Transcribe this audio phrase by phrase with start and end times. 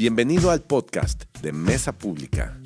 [0.00, 2.58] Bienvenido al podcast de Mesa Pública.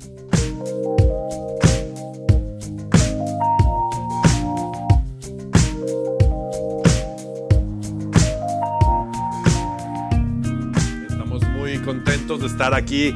[11.09, 13.13] Estamos muy contentos de estar aquí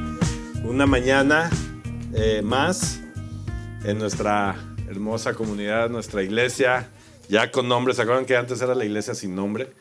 [0.66, 1.50] una mañana
[2.14, 3.00] eh, más
[3.86, 4.58] en nuestra
[4.90, 6.90] hermosa comunidad, nuestra iglesia,
[7.30, 7.94] ya con nombre.
[7.94, 9.72] ¿Se acuerdan que antes era la iglesia sin nombre?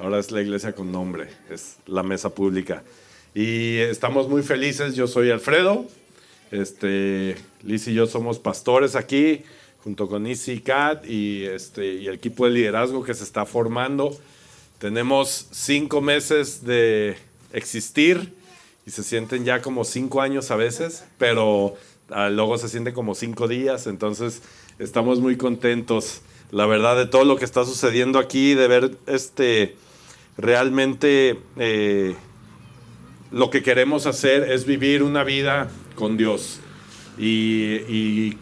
[0.00, 2.82] Ahora es la iglesia con nombre, es la mesa pública.
[3.38, 4.96] Y estamos muy felices.
[4.96, 5.86] Yo soy Alfredo.
[6.50, 9.44] Este, Liz y yo somos pastores aquí,
[9.84, 13.46] junto con Isi y Kat y, este, y el equipo de liderazgo que se está
[13.46, 14.18] formando.
[14.80, 17.16] Tenemos cinco meses de
[17.52, 18.34] existir
[18.84, 21.76] y se sienten ya como cinco años a veces, pero
[22.10, 23.86] ah, luego se sienten como cinco días.
[23.86, 24.42] Entonces,
[24.80, 29.76] estamos muy contentos, la verdad, de todo lo que está sucediendo aquí, de ver este
[30.36, 32.16] realmente eh,
[33.30, 36.60] lo que queremos hacer es vivir una vida con Dios.
[37.18, 38.38] Y, y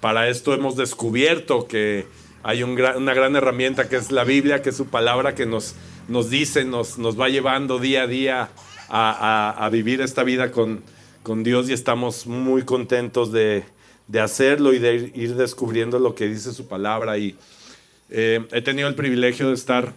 [0.00, 2.06] para esto hemos descubierto que
[2.42, 5.46] hay un gran- una gran herramienta que es la Biblia, que es su palabra que
[5.46, 5.74] nos,
[6.08, 8.50] nos dice, nos, nos va llevando día a día
[8.88, 10.82] a, a- a vivir esta vida con,
[11.22, 13.64] con Dios y estamos muy contentos de,
[14.08, 17.16] de hacerlo y de ir, descubriendo lo que dice su palabra.
[17.18, 17.36] Y
[18.10, 19.94] eh, he tenido el privilegio de estar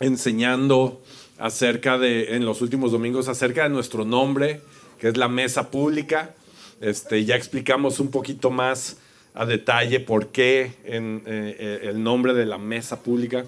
[0.00, 1.00] enseñando
[1.38, 4.60] acerca de, en los últimos domingos, acerca de nuestro nombre,
[4.98, 6.34] que es la mesa pública.
[6.80, 8.98] Este, ya explicamos un poquito más
[9.34, 13.44] a detalle por qué en, eh, el nombre de la mesa pública.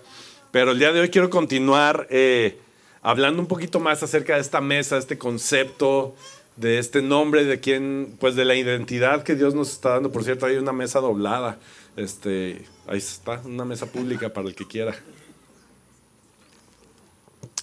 [0.53, 2.59] Pero el día de hoy quiero continuar eh,
[3.03, 6.15] hablando un poquito más acerca de esta mesa, este concepto,
[6.57, 10.13] de este nombre, de quién, pues de la identidad que Dios nos está dando.
[10.13, 11.59] Por cierto, hay una mesa doblada.
[11.97, 14.95] Este, ahí está, una mesa pública para el que quiera.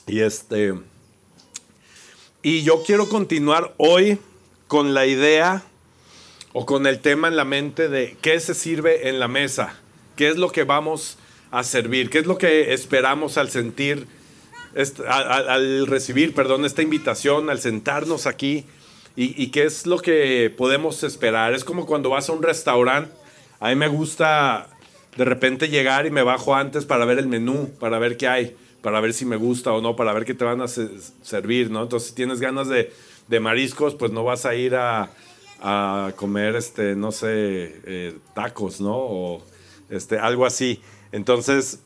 [0.07, 0.73] Y este.
[2.41, 4.19] Y yo quiero continuar hoy
[4.67, 5.63] con la idea
[6.53, 9.77] o con el tema en la mente de qué se sirve en la mesa,
[10.15, 11.17] qué es lo que vamos
[11.51, 14.07] a servir, qué es lo que esperamos al sentir,
[15.07, 18.65] al recibir, perdón, esta invitación, al sentarnos aquí
[19.17, 21.53] y, y qué es lo que podemos esperar.
[21.53, 23.11] Es como cuando vas a un restaurante,
[23.59, 24.69] a mí me gusta
[25.17, 28.55] de repente llegar y me bajo antes para ver el menú, para ver qué hay,
[28.81, 30.89] para ver si me gusta o no, para ver qué te van a se-
[31.21, 31.83] servir, ¿no?
[31.83, 32.91] Entonces, si tienes ganas de,
[33.27, 35.09] de mariscos, pues no vas a ir a,
[35.61, 37.27] a comer, este, no sé,
[37.85, 38.95] eh, tacos, ¿no?
[38.95, 39.43] O
[39.89, 40.79] este, algo así.
[41.11, 41.79] Entonces,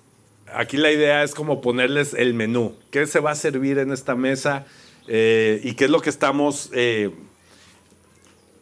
[0.54, 2.76] aquí la idea es como ponerles el menú.
[2.92, 4.66] ¿Qué se va a servir en esta mesa?
[5.08, 7.12] Eh, y qué es lo que estamos eh,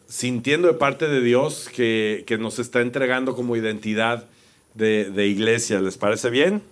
[0.08, 4.28] sintiendo de parte de Dios que, que nos está entregando como identidad
[4.74, 5.80] de, de iglesia.
[5.80, 6.62] ¿Les parece bien?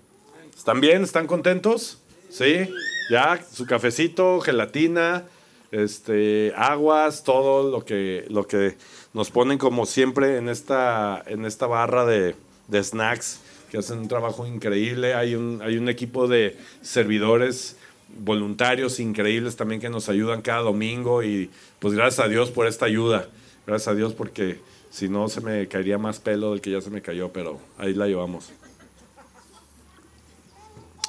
[0.59, 1.05] ¿Están bien?
[1.05, 1.99] ¿Están contentos?
[2.31, 2.69] ¿Sí?
[3.13, 5.25] Ya, su cafecito, gelatina,
[5.71, 8.77] este, aguas, todo lo que, lo que
[9.15, 12.35] nos ponen como siempre en esta, en esta barra de,
[12.67, 13.39] de snacks
[13.71, 15.15] que hacen un trabajo increíble.
[15.15, 17.77] Hay un, hay un equipo de servidores
[18.19, 22.85] voluntarios increíbles también que nos ayudan cada domingo y pues gracias a Dios por esta
[22.85, 23.29] ayuda.
[23.65, 24.59] Gracias a Dios porque
[24.91, 27.95] si no se me caería más pelo del que ya se me cayó, pero ahí
[27.95, 28.51] la llevamos.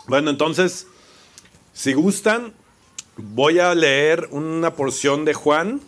[0.09, 0.87] Bueno, entonces,
[1.71, 2.51] si gustan,
[3.15, 5.81] voy a leer una porción de Juan.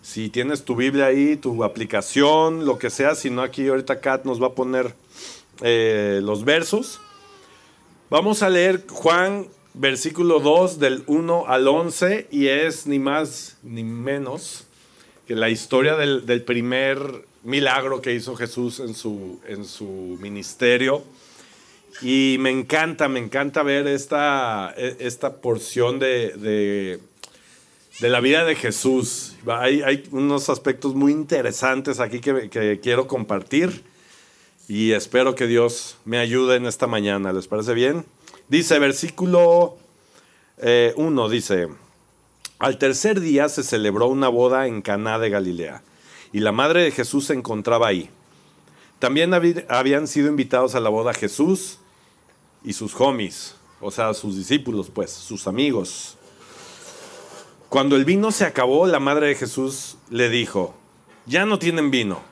[0.00, 4.24] Si tienes tu Biblia ahí, tu aplicación, lo que sea, si no aquí ahorita Kat
[4.24, 4.94] nos va a poner
[5.62, 7.00] eh, los versos.
[8.10, 13.82] Vamos a leer Juan versículo 2 del 1 al 11 y es ni más ni
[13.82, 14.66] menos
[15.26, 21.02] que la historia del, del primer milagro que hizo Jesús en su, en su ministerio.
[22.00, 27.00] Y me encanta, me encanta ver esta, e- esta porción de,
[28.00, 29.34] de, la vida de Jesús.
[29.46, 33.82] Hay, unos aspectos muy interesantes aquí que, quiero compartir
[34.68, 37.32] y espero que Dios me ayude en esta mañana.
[37.32, 38.04] ¿Les parece bien?
[38.48, 39.76] Dice, versículo
[40.96, 41.68] 1, dice,
[42.60, 45.82] al tercer día se celebró una boda en Caná de Galilea
[46.32, 48.08] y la madre de Jesús se encontraba ahí.
[49.00, 49.32] También
[49.68, 51.78] habían sido invitados a la boda Jesús
[52.64, 56.16] y sus homies, o sea, sus discípulos, pues, sus amigos.
[57.68, 60.74] Cuando el vino se acabó, la madre de Jesús le dijo,
[61.26, 62.22] ya no tienen vino.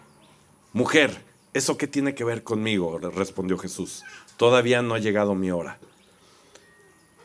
[0.73, 2.99] Mujer, ¿eso qué tiene que ver conmigo?
[2.99, 4.03] Respondió Jesús.
[4.37, 5.79] Todavía no ha llegado mi hora.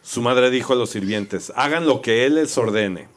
[0.04, 3.08] Su madre dijo a los sirvientes, hagan lo que él les ordene.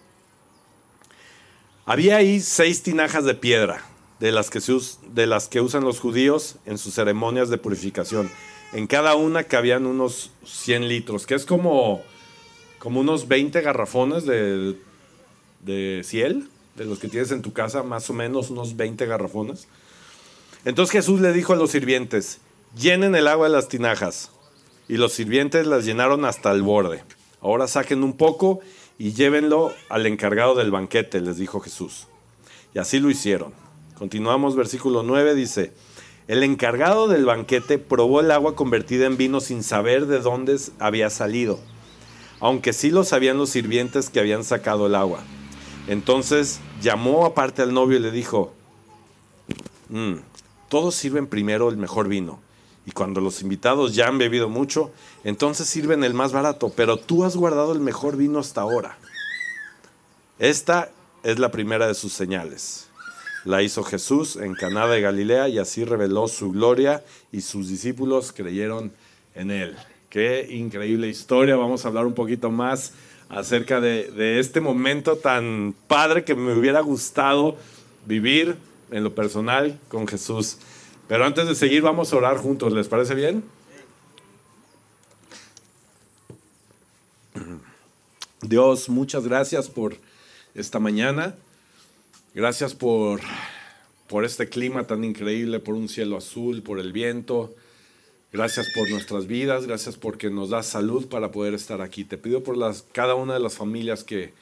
[1.86, 3.84] Había ahí seis tinajas de piedra,
[4.20, 4.60] de las que,
[5.08, 8.30] de las que usan los judíos en sus ceremonias de purificación.
[8.74, 12.02] En cada una cabían unos 100 litros, que es como,
[12.78, 14.76] como unos 20 garrafones de
[15.64, 19.66] de ciel, de los que tienes en tu casa, más o menos unos 20 garrafones.
[20.64, 22.38] Entonces Jesús le dijo a los sirvientes,
[22.78, 24.30] llenen el agua de las tinajas.
[24.88, 27.02] Y los sirvientes las llenaron hasta el borde.
[27.40, 28.60] Ahora saquen un poco
[28.98, 32.06] y llévenlo al encargado del banquete, les dijo Jesús.
[32.74, 33.54] Y así lo hicieron.
[33.98, 35.72] Continuamos, versículo 9 dice,
[36.26, 41.10] el encargado del banquete probó el agua convertida en vino sin saber de dónde había
[41.10, 41.60] salido,
[42.40, 45.20] aunque sí lo sabían los sirvientes que habían sacado el agua.
[45.86, 48.54] Entonces llamó aparte al novio y le dijo,
[49.90, 50.14] mm,
[50.70, 52.40] todos sirven primero el mejor vino,
[52.86, 54.92] y cuando los invitados ya han bebido mucho,
[55.24, 58.96] entonces sirven el más barato, pero tú has guardado el mejor vino hasta ahora.
[60.38, 60.90] Esta
[61.22, 62.88] es la primera de sus señales.
[63.44, 68.32] La hizo Jesús en Caná de Galilea y así reveló su gloria y sus discípulos
[68.32, 68.90] creyeron
[69.34, 69.76] en él.
[70.08, 71.56] Qué increíble historia.
[71.56, 72.92] Vamos a hablar un poquito más
[73.28, 77.56] acerca de, de este momento tan padre que me hubiera gustado
[78.06, 78.56] vivir
[78.90, 80.56] en lo personal con Jesús.
[81.06, 82.72] Pero antes de seguir, vamos a orar juntos.
[82.72, 83.44] ¿Les parece bien?
[88.40, 89.96] Dios, muchas gracias por
[90.54, 91.34] esta mañana.
[92.34, 93.20] Gracias por,
[94.08, 97.54] por este clima tan increíble, por un cielo azul, por el viento.
[98.32, 102.04] Gracias por nuestras vidas, gracias porque nos das salud para poder estar aquí.
[102.04, 104.32] Te pido por las, cada una de las familias que,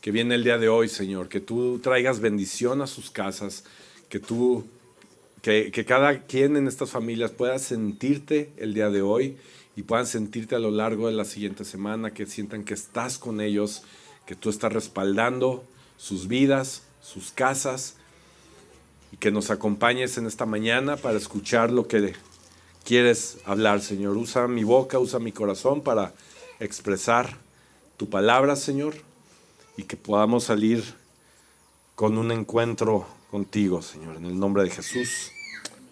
[0.00, 3.62] que viene el día de hoy, Señor, que tú traigas bendición a sus casas,
[4.08, 4.64] que tú,
[5.40, 9.36] que, que cada quien en estas familias pueda sentirte el día de hoy
[9.76, 13.40] y puedan sentirte a lo largo de la siguiente semana, que sientan que estás con
[13.40, 13.84] ellos,
[14.26, 15.64] que tú estás respaldando
[15.96, 17.94] sus vidas, sus casas,
[19.12, 22.14] y que nos acompañes en esta mañana para escuchar lo que
[22.84, 24.16] quieres hablar, Señor.
[24.16, 26.12] Usa mi boca, usa mi corazón para
[26.58, 27.36] expresar
[27.96, 28.94] tu palabra, Señor,
[29.76, 30.82] y que podamos salir
[31.94, 35.30] con un encuentro contigo, Señor, en el nombre de Jesús.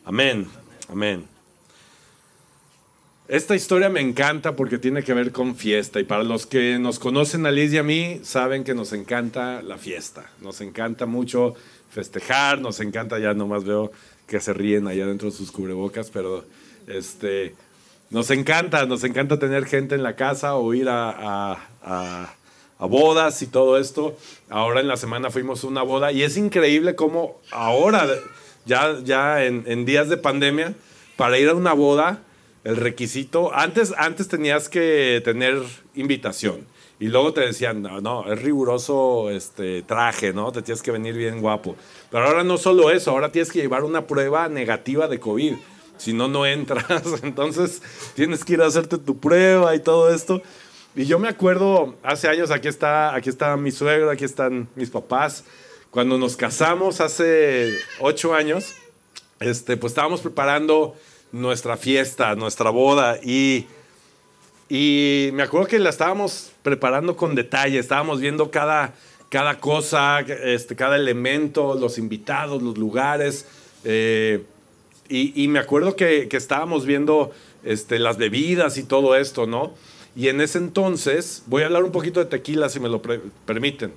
[0.05, 0.49] Amén,
[0.89, 1.34] amén.
[3.27, 6.99] Esta historia me encanta porque tiene que ver con fiesta y para los que nos
[6.99, 11.55] conocen a Liz y a mí saben que nos encanta la fiesta, nos encanta mucho
[11.89, 13.91] festejar, nos encanta, ya nomás veo
[14.27, 16.45] que se ríen allá dentro de sus cubrebocas, pero
[16.87, 17.55] este,
[18.11, 22.35] nos encanta, nos encanta tener gente en la casa o ir a, a,
[22.79, 24.19] bodas y todo esto.
[24.51, 28.07] Ahora en la semana fuimos a una boda y es increíble cómo ahora,
[28.67, 30.75] ya, ya en, en días de pandemia,
[31.17, 32.21] para ir a una boda,
[32.65, 35.63] el requisito, antes, antes tenías que tener
[35.95, 36.67] invitación.
[36.99, 40.53] Y luego te decían, no, no, es riguroso este traje, ¿no?
[40.53, 41.77] Te tienes que venir bien guapo.
[42.11, 45.55] Pero ahora no solo eso, ahora tienes que llevar una prueba negativa de COVID.
[45.99, 47.05] Si no, no entras.
[47.23, 47.83] Entonces
[48.15, 50.41] tienes que ir a hacerte tu prueba y todo esto.
[50.97, 54.91] Y yo me acuerdo, hace años, aquí está, aquí está mi suegro, aquí están mis
[54.91, 55.45] papás.
[55.91, 58.75] Cuando nos casamos hace ocho años,
[59.41, 60.95] este, pues estábamos preparando
[61.35, 63.19] nuestra fiesta, nuestra boda.
[63.23, 63.67] Y,
[64.69, 68.95] y me acuerdo que la estábamos preparando con detalle, estábamos viendo cada,
[69.29, 73.47] cada cosa, este, cada elemento, los invitados, los lugares.
[73.85, 74.45] Eh,
[75.09, 77.31] y, me acuerdo que, que, estábamos viendo
[77.63, 79.75] este, las bebidas y todo esto, ¿no?
[80.17, 83.03] Y en ese entonces, voy a hablar un poquito de tequila, si me lo
[83.45, 83.93] permiten.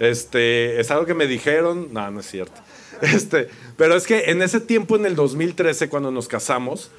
[0.00, 2.60] Este, es algo que me dijeron, no, no es cierto.
[3.14, 6.90] Este, pero es que en ese tiempo, en el 2013, cuando nos casamos,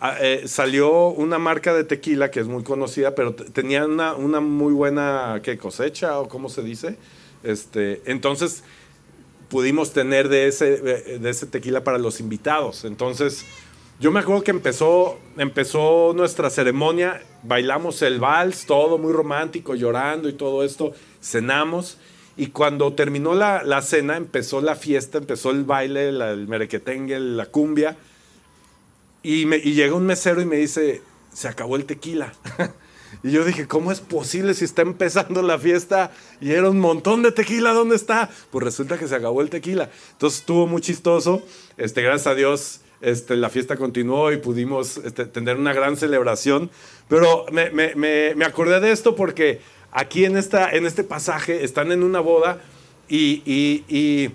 [0.00, 4.40] ah, eh, salió una marca de tequila que es muy conocida, pero tenía una, una,
[4.40, 6.96] muy buena ¿qué, cosecha o cómo se dice.
[7.42, 8.64] Este, entonces
[9.48, 12.84] pudimos tener de ese, de ese tequila para los invitados.
[12.84, 13.44] Entonces,
[14.00, 20.28] yo me acuerdo que empezó, empezó nuestra ceremonia, bailamos el vals, todo muy romántico, llorando
[20.28, 20.92] y todo esto,
[21.22, 21.98] cenamos.
[22.36, 27.46] Y cuando terminó la, la, cena, empezó la fiesta, empezó el baile, el merequetengue, la
[27.46, 27.96] cumbia.
[29.22, 32.32] Y, me, y llega un mesero y me dice, se acabó el tequila.
[33.22, 36.10] y yo dije, ¿cómo es posible si está empezando la fiesta
[36.40, 37.72] y era un montón de tequila?
[37.72, 38.28] ¿Dónde está?
[38.50, 39.90] Pues resulta que se acabó el tequila.
[40.12, 41.40] Entonces estuvo muy chistoso.
[41.76, 46.70] Este, gracias a Dios, este, la fiesta continuó y pudimos este, tener una gran celebración.
[47.08, 49.60] Pero me, me, me, me acordé de esto porque
[49.94, 52.58] aquí en, esta, en este pasaje están en una boda
[53.08, 54.30] y,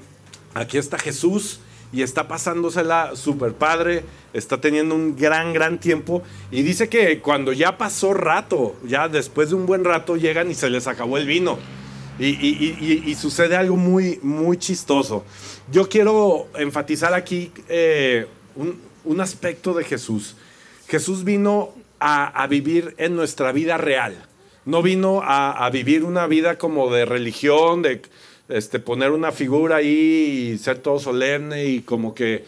[0.55, 1.59] aquí está Jesús
[1.91, 7.51] y está pasándosela súper padre, está teniendo un gran, gran tiempo y dice que cuando
[7.51, 11.27] ya pasó rato, ya después de un buen rato llegan y se les acabó el
[11.27, 11.59] vino.
[12.19, 15.23] Y, sucede algo muy, muy chistoso.
[15.71, 18.27] Yo quiero enfatizar aquí eh,
[19.05, 20.35] un, aspecto de Jesús.
[20.89, 24.29] Jesús vino a vivir en nuestra vida real
[24.65, 28.01] no vino a, vivir una vida como de religión, de
[28.49, 32.43] este, poner una figura ahí y ser todo solemne y como que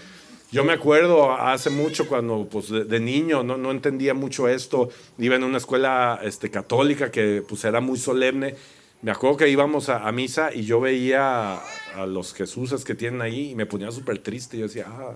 [0.51, 5.37] yo me acuerdo hace mucho cuando pues de, niño no, no, entendía mucho esto, iba
[5.37, 8.55] en una escuela este, católica que pues era muy solemne.
[9.01, 11.55] Me acuerdo que íbamos a, misa y yo veía
[11.95, 14.57] a, los Jesuses que tienen ahí y me ponía súper triste.
[14.57, 15.15] Yo decía, ah.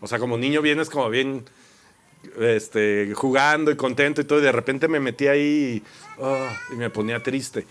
[0.00, 1.44] o sea, como niño vienes como bien
[2.40, 5.82] este, jugando y contento y todo, y de repente me metí ahí
[6.20, 7.66] y, ah, y me ponía triste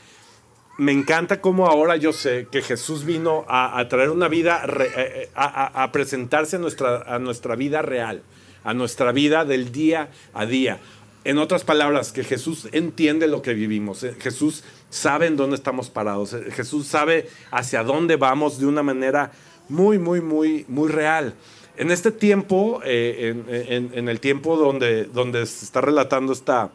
[0.77, 5.29] me encanta cómo ahora yo sé que Jesús vino a, traer una vida, eh, eh,
[5.35, 8.23] a, presentarse a nuestra, a nuestra vida real,
[8.63, 10.79] a nuestra vida del día a día.
[11.25, 14.03] En otras palabras, que Jesús entiende lo que vivimos.
[14.03, 16.35] Eh, Jesús sabe en dónde estamos parados.
[16.51, 19.31] Jesús sabe hacia dónde vamos de una manera
[19.69, 21.35] muy, muy, muy, muy real.
[21.75, 26.71] En este tiempo, en, el tiempo donde, donde se está relatando esta,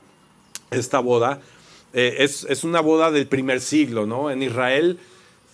[0.71, 1.41] esta boda,
[1.93, 4.31] eh, es, una boda del primer siglo, ¿no?
[4.31, 4.99] En Israel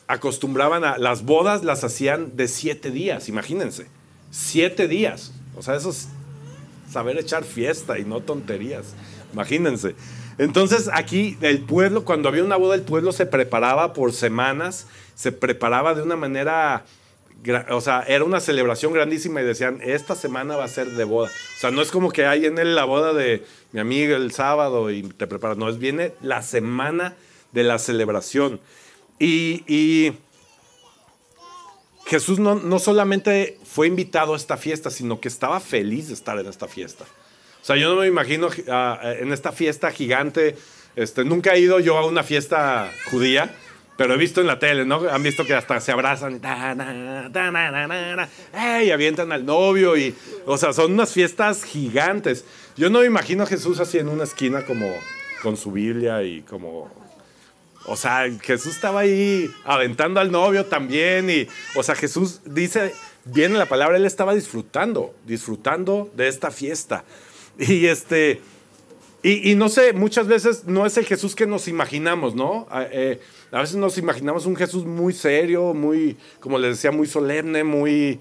[0.09, 3.87] acostumbraban a las bodas las hacían de siete días, imagínense,
[4.31, 5.33] siete días.
[5.57, 6.09] O sea, eso es
[6.91, 8.95] saber echar fiesta y no tonterías,
[9.33, 9.95] imagínense.
[10.37, 15.31] Entonces aquí el pueblo, cuando había una boda, el pueblo se preparaba por semanas, se
[15.31, 16.85] preparaba de una manera
[17.71, 21.29] o sea, era una celebración grandísima y decían, esta semana va a ser de boda.
[21.29, 24.33] O sea, no es como que hay en él la boda de mi amiga el
[24.33, 27.15] sábado y te preparas, no, es viene la semana
[27.53, 28.61] de la celebración.
[29.19, 30.13] Y,
[32.07, 36.39] Jesús no, no, solamente fue invitado a esta fiesta, sino que estaba feliz de estar
[36.39, 37.05] en esta fiesta.
[37.63, 40.55] O sea, yo no me imagino ah, en esta fiesta gigante,
[40.97, 43.57] este, nunca he ido yo a una fiesta judía,
[43.97, 45.09] pero he visto en la tele, ¿no?
[45.09, 46.41] Han visto que hasta se abrazan
[48.85, 50.15] y avientan al novio y,
[50.47, 52.45] o sea, son unas fiestas gigantes.
[52.77, 54.93] Yo no me imagino a Jesús así en una esquina como
[55.43, 56.91] con su Biblia y como,
[57.87, 61.47] o sea, Jesús estaba ahí aventando al novio también y,
[61.77, 62.93] o sea, Jesús dice,
[63.25, 67.05] viene la palabra, él estaba disfrutando, disfrutando de esta fiesta.
[67.57, 68.41] Y este,
[69.27, 72.69] y, no sé, muchas veces no es el Jesús que nos imaginamos, ¿no?
[72.93, 73.23] Eh,
[73.55, 78.19] a veces nos imaginamos un Jesús muy serio, muy, como les decía, muy solemne, muy,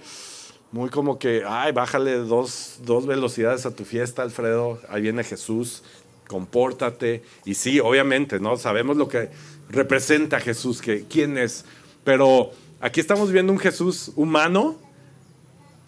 [0.72, 5.82] muy como que, ay, bájale dos, dos velocidades a tu fiesta, Alfredo, ahí viene Jesús,
[6.28, 7.24] compórtate.
[7.46, 8.58] Y sí, obviamente, ¿no?
[8.58, 9.32] Sabemos lo que
[9.70, 11.66] representa Jesús, que, quién es,
[12.04, 14.78] pero aquí estamos viendo un Jesús humano,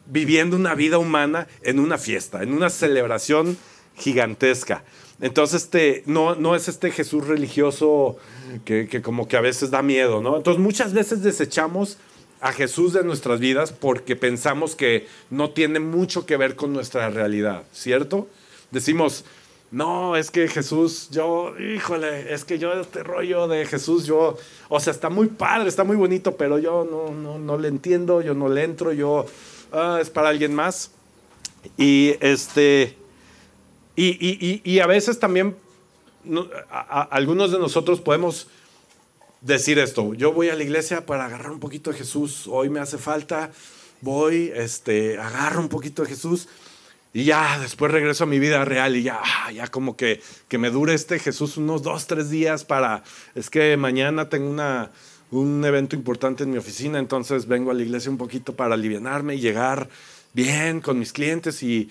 [0.08, 3.60] viviendo una vida humana en una fiesta, en una celebración
[3.96, 4.84] gigantesca.
[5.22, 8.18] Entonces, este, no, no es este Jesús religioso
[8.66, 10.36] que, como que a veces da miedo, ¿no?
[10.36, 11.98] Entonces, muchas veces desechamos
[12.42, 17.10] a Jesús de nuestras vidas porque pensamos que no tiene mucho que ver con nuestra
[17.10, 18.28] realidad, ¿cierto?
[18.72, 19.24] Decimos,
[19.72, 24.38] no, es que Jesús, yo, híjole, es que yo este rollo de Jesús, yo,
[24.70, 28.22] o sea, está muy padre, está muy bonito, pero yo no, no, no le entiendo,
[28.22, 29.26] yo no le entro, yo,
[29.72, 30.92] ah, es para alguien más.
[31.78, 32.96] Y este,
[33.96, 35.56] y, a veces también
[37.10, 38.48] algunos de nosotros podemos
[39.42, 42.80] decir esto, yo voy a la iglesia para agarrar un poquito de Jesús, hoy me
[42.80, 43.52] hace falta,
[44.02, 46.48] voy, este, agarro un poquito de Jesús
[47.14, 50.58] y ya después regreso a mi vida real y ya, ah, ya como que, que
[50.58, 53.04] me dure este Jesús unos dos, tres días para,
[53.36, 54.92] es que mañana tengo una,
[55.32, 59.36] un evento importante en mi oficina, entonces vengo a la iglesia un poquito para aliviarme
[59.36, 59.90] y llegar
[60.34, 61.90] bien con mis clientes y,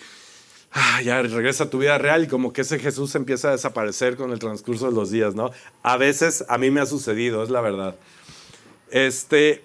[0.74, 4.16] ah, ya regresa a tu vida real y como que ese Jesús empieza a desaparecer
[4.16, 5.50] con el transcurso de los días, ¿no?
[5.82, 7.96] A veces a mí me ha sucedido, es la verdad.
[8.90, 9.62] Este,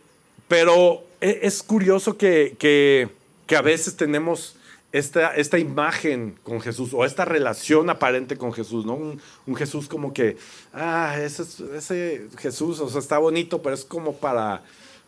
[0.47, 3.09] pero e, es curioso que, que,
[3.47, 4.55] que a veces tenemos
[4.91, 8.95] esta, esta, imagen con Jesús o esta relación aparente con Jesús, ¿no?
[8.95, 10.37] Un, Jesús como que,
[10.73, 11.43] ah, ese,
[11.75, 14.63] ese, Jesús, o sea, está bonito, pero es como para,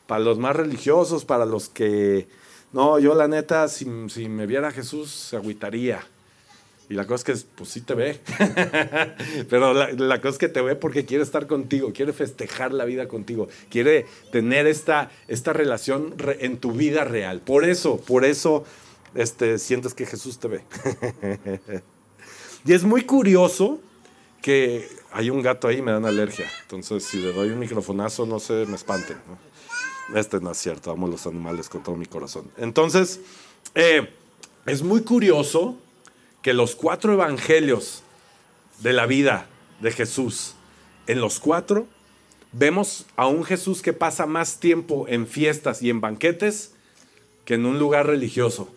[0.07, 2.27] para los más religiosos, para los que
[2.73, 6.01] no, yo la neta, si, me viera Jesús, se agüitaría.
[6.89, 8.19] Y la cosa es que, pues sí te ve.
[9.49, 13.07] Pero la, cosa es que te ve porque quiere estar contigo, quiere festejar la vida
[13.07, 17.39] contigo, quiere tener esta, esta relación en tu vida real.
[17.39, 18.65] Por eso, por eso
[19.15, 20.63] este, sientes que Jesús te ve.
[22.65, 23.79] y es muy curioso
[24.41, 26.49] que hay un gato ahí y me dan alergia.
[26.63, 29.15] Entonces, si le doy un microfonazo, no se me espante.
[30.15, 32.51] Este no es cierto, amo los animales con todo mi corazón.
[32.57, 33.21] Entonces,
[33.75, 34.13] eh,
[34.65, 35.77] es muy curioso
[36.41, 38.03] que los cuatro evangelios
[38.79, 39.47] de la vida
[39.79, 40.55] de Jesús,
[41.07, 41.87] en los cuatro,
[42.51, 46.73] vemos a un Jesús que pasa más tiempo en fiestas y en banquetes
[47.45, 48.69] que en un lugar religioso.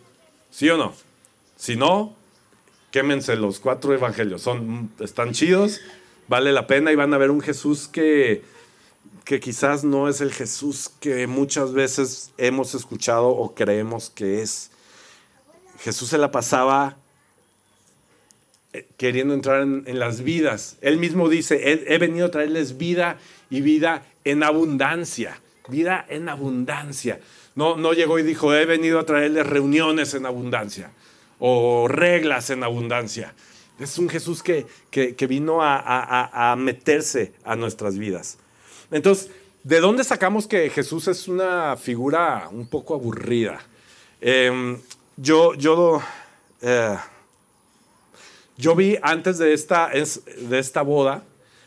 [0.50, 0.94] ¿Sí o no?
[1.56, 2.14] Si no,
[2.90, 4.42] quémense los cuatro evangelios.
[4.42, 5.80] Son, están chidos,
[6.28, 8.42] vale la pena y van a ver un Jesús que
[9.25, 14.71] que quizás no es el Jesús que muchas veces hemos escuchado o creemos que es.
[15.81, 16.97] Jesús se la pasaba
[18.75, 20.76] eh, queriendo entrar en, las vidas.
[20.83, 25.40] Él mismo dice, he, venido a traerles vida y vida en abundancia.
[25.69, 27.21] Vida en abundancia.
[27.54, 30.90] No, no llegó y dijo, he venido a traerles reuniones en abundancia
[31.38, 33.35] o reglas en abundancia.
[33.78, 38.38] Es un Jesús que, que, vino a, a, meterse a nuestras vidas.
[38.94, 39.28] Entonces,
[39.64, 43.60] ¿de dónde sacamos que Jesús es una figura un poco aburrida?
[44.20, 44.80] Em,
[45.16, 46.00] yo, yo,
[46.62, 46.96] eh,
[48.56, 51.24] yo vi antes de esta, de esta boda,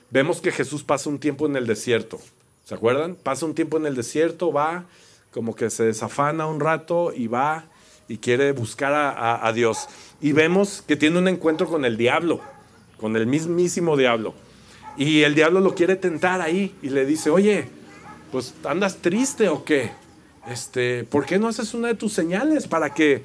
[0.09, 2.17] vemos que Jesús pasa un tiempo en el desierto.
[2.63, 3.15] ¿Se acuerdan?
[3.15, 4.85] Pasa un tiempo en el desierto, va,
[5.31, 7.65] como que se desafana un rato y va
[8.07, 9.89] y quiere buscar a, Dios.
[10.21, 12.39] Y vemos que tiene un encuentro con el diablo,
[13.01, 14.33] con el mismísimo diablo.
[14.97, 17.69] Y el diablo lo quiere tentar ahí y le dice, oye,
[18.31, 19.91] pues andas triste o qué?
[20.49, 23.23] Este, ¿por qué no haces una de tus señales para que,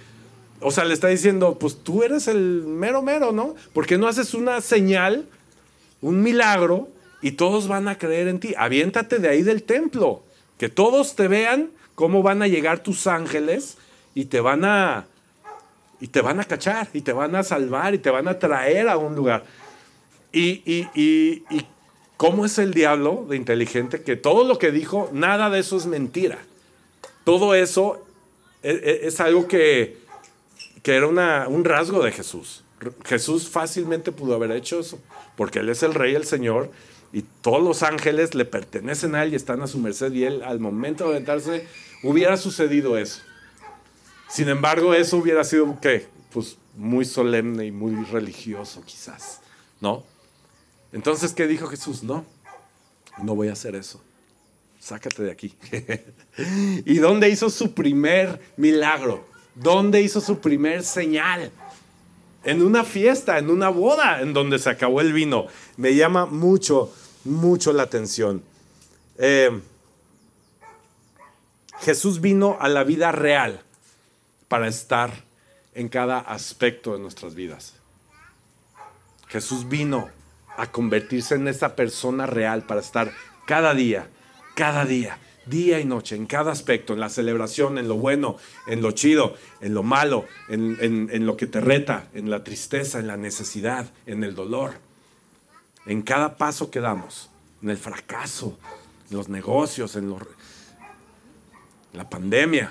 [0.61, 3.55] o sea, le está diciendo, pues tú eres el mero mero, ¿no?
[3.73, 5.27] ¿Por qué no haces una señal,
[6.03, 6.89] un milagro
[7.23, 8.55] y todos van a creer en ti?
[8.59, 10.23] Aviéntate de ahí del templo,
[10.59, 13.79] que todos te vean cómo van a llegar tus ángeles
[14.15, 15.07] y te van a
[16.01, 18.89] y te van a cachar y te van a salvar y te van a traer
[18.89, 19.45] a un lugar.
[20.33, 21.67] Y, y, y,
[22.17, 25.87] cómo es el diablo de inteligente que todo lo que dijo, nada de eso es
[25.87, 26.39] mentira.
[27.25, 28.05] Todo eso
[28.63, 29.99] es, e, es algo que,
[30.83, 32.65] que era una, un rasgo de Jesús.
[33.05, 34.99] Jesús fácilmente pudo haber hecho eso,
[35.37, 36.71] porque Él es el Rey, el Señor,
[37.13, 40.43] y todos los ángeles le pertenecen a Él y están a su merced, y Él
[40.43, 41.67] al momento de aventarse,
[42.03, 43.21] hubiera sucedido eso.
[44.29, 46.07] Sin embargo, eso hubiera sido, ¿qué?
[46.33, 49.41] Pues muy solemne y muy religioso quizás,
[49.81, 50.05] ¿no?
[50.93, 52.03] Entonces, ¿qué dijo Jesús?
[52.03, 52.25] No,
[53.23, 54.01] no voy a hacer eso.
[54.79, 55.55] Sácate de aquí.
[56.85, 59.25] ¿Y dónde hizo su primer milagro?
[59.55, 61.51] ¿Dónde hizo su primer señal?
[62.45, 65.47] En una fiesta, en una boda, en donde se acabó el vino.
[65.77, 66.93] Me llama mucho,
[67.25, 68.43] mucho la atención.
[69.19, 69.61] Eh,
[71.81, 73.63] Jesús vino a la vida real
[74.49, 75.25] para estar
[75.75, 77.75] en cada aspecto de nuestras vidas.
[79.29, 80.11] Jesús vino
[80.57, 83.13] a convertirse en esa persona real para estar
[83.47, 84.09] cada día,
[84.55, 88.37] cada día, día y noche, en cada aspecto, en la celebración, en lo bueno,
[88.67, 93.07] en lo chido, en lo malo, en, lo que te reta, en la tristeza, en
[93.07, 94.75] la necesidad, en el dolor,
[95.87, 97.31] en cada paso que damos,
[97.63, 98.59] en el fracaso,
[99.11, 100.15] en los negocios, en
[101.93, 102.71] la pandemia,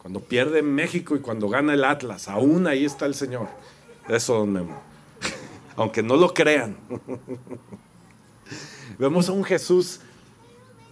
[0.00, 3.48] cuando pierde México y cuando gana el Atlas, aún ahí está el Señor.
[4.08, 4.89] Eso, don Memo.
[5.80, 6.76] Aunque no lo crean.
[8.98, 10.00] vemos a un Jesús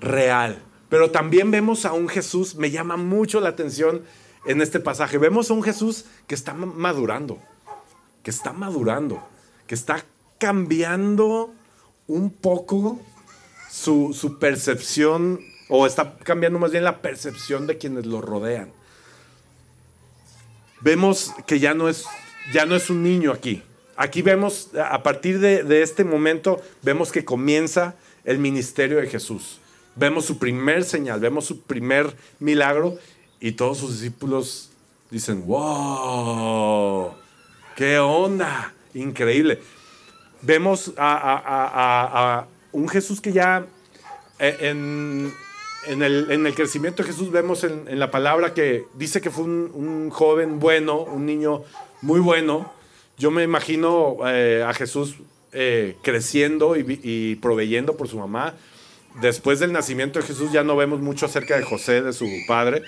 [0.01, 0.63] real.
[0.89, 4.03] Pero también vemos a un Jesús, me llama mucho la atención
[4.47, 5.19] en este pasaje.
[5.19, 7.39] Vemos a un Jesús que está madurando,
[8.23, 9.23] que está madurando,
[9.67, 10.03] que está
[10.39, 11.53] cambiando
[12.07, 12.99] un poco
[13.71, 18.73] su, percepción, o está cambiando más bien la percepción de quienes lo rodean
[20.81, 22.07] vemos que ya no es,
[22.55, 23.63] ya no es un niño aquí.
[24.01, 29.59] Aquí vemos, a partir de, este momento, vemos que comienza el ministerio de Jesús.
[29.97, 32.97] Vemos su primer señal, vemos su primer milagro
[33.41, 34.71] y todos sus discípulos
[35.11, 37.13] dicen, wow,
[37.75, 39.61] qué onda, increíble.
[40.43, 43.67] Vemos a, un Jesús que ya
[44.39, 45.35] eh, en,
[45.89, 50.61] en el, crecimiento de Jesús vemos en, la palabra que dice que fue un, joven
[50.61, 51.63] bueno, un niño
[52.01, 52.78] muy bueno.
[53.19, 55.17] Yo me imagino eh, a Jesús
[55.53, 58.55] eh, creciendo y, proveyendo por su mamá.
[59.21, 62.83] Después del nacimiento de Jesús ya no vemos mucho acerca de José, de su padre.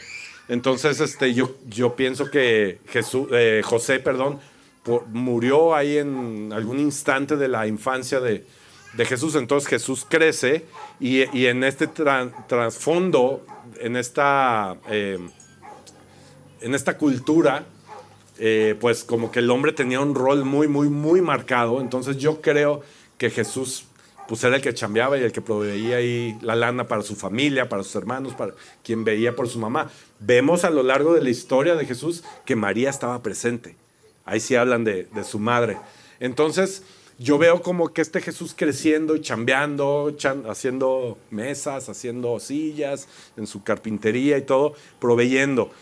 [0.48, 4.38] Entonces este, yo, yo pienso que Jesús, eh, José perdón,
[5.08, 8.46] murió ahí en algún instante de la infancia de,
[8.92, 9.34] de Jesús.
[9.34, 10.64] Entonces Jesús crece
[11.00, 13.44] y, en este trasfondo,
[13.80, 17.64] en esta, en esta cultura,
[18.42, 21.80] eh, pues como que el hombre tenía un rol muy, muy, muy marcado.
[21.80, 22.80] Entonces yo creo
[23.18, 23.84] que Jesús
[24.30, 27.68] pues era el que chambeaba y el que proveía ahí la lana para su familia,
[27.68, 29.90] para sus hermanos, para quien veía por su mamá.
[30.20, 33.74] Vemos a lo largo de la historia de Jesús que María estaba presente.
[34.24, 35.78] Ahí sí hablan de, su madre.
[36.20, 36.84] Entonces,
[37.18, 40.16] yo veo como que este Jesús creciendo y chambeando,
[40.48, 45.72] haciendo mesas, haciendo sillas en su carpintería y todo, proveyendo.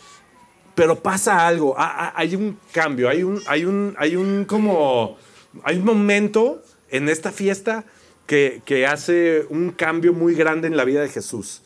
[0.79, 5.19] Pero pasa algo, hay un cambio, hay un, hay un, hay un como,
[5.65, 7.85] hay un momento en esta fiesta
[8.29, 11.63] que, que hace un cambio muy grande en la vida de Jesús.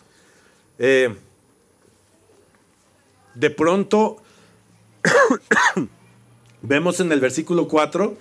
[0.78, 1.14] Eh,
[3.34, 4.16] de pronto,
[6.62, 8.16] vemos en el versículo 4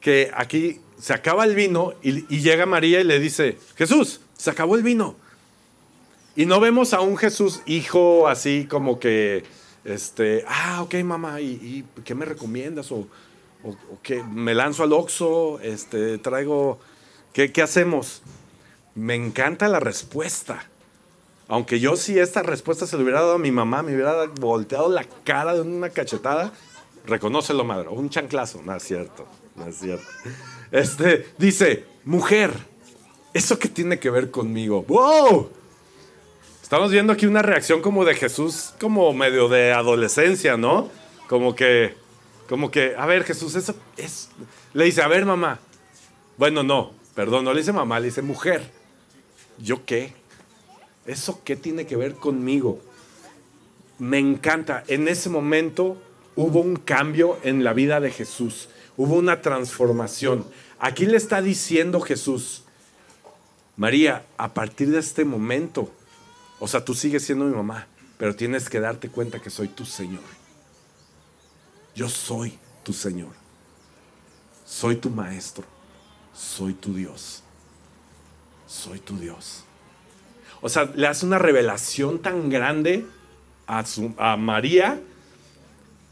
[0.00, 4.50] que aquí se acaba el vino y, y, llega María y le dice, Jesús, se
[4.50, 5.14] acabó el vino.
[6.34, 9.44] Y no vemos a un Jesús hijo así como que,
[9.84, 12.90] este, ah, ok mamá, ¿y, y qué me recomiendas?
[12.92, 13.06] O,
[13.64, 13.76] o,
[14.30, 16.78] me lanzo al Oxxo, este, traigo,
[17.32, 18.22] ¿qué, ¿qué hacemos?
[18.94, 20.66] Me encanta la respuesta.
[21.48, 24.88] Aunque yo si esta respuesta se le hubiera dado a mi mamá, me hubiera volteado
[24.88, 26.52] la cara de una cachetada,
[27.06, 30.06] reconócelo, madre, un chanclazo, no es cierto, no es cierto.
[30.70, 32.52] Este, dice, mujer,
[33.34, 34.84] ¿eso qué tiene que ver conmigo?
[34.86, 35.50] ¡Wow!
[36.70, 40.88] Estamos viendo aquí una reacción como de Jesús, como medio de adolescencia, ¿no?
[41.28, 41.96] Como que,
[42.48, 44.28] como que, a ver, Jesús, eso es.
[44.72, 45.58] Le dice, a ver, mamá.
[46.36, 48.70] Bueno, no, perdón, no le dice mamá, le dice mujer.
[49.58, 50.12] ¿Yo qué?
[51.06, 52.80] ¿Eso qué tiene que ver conmigo?
[53.98, 54.84] Me encanta.
[54.86, 56.00] En ese momento
[56.36, 58.68] hubo un cambio en la vida de Jesús.
[58.96, 60.46] Hubo una transformación.
[60.78, 62.62] Aquí le está diciendo Jesús,
[63.76, 65.90] María, a partir de este momento,
[66.60, 67.86] o sea, tú sigues siendo mi mamá,
[68.18, 70.22] pero tienes que darte cuenta que soy tu Señor.
[71.94, 73.32] Yo soy tu Señor.
[74.66, 75.64] Soy tu maestro.
[76.34, 77.42] Soy tu Dios.
[78.66, 79.64] Soy tu Dios.
[80.60, 83.06] O sea, le hace una revelación tan grande
[83.66, 85.00] a, su, a María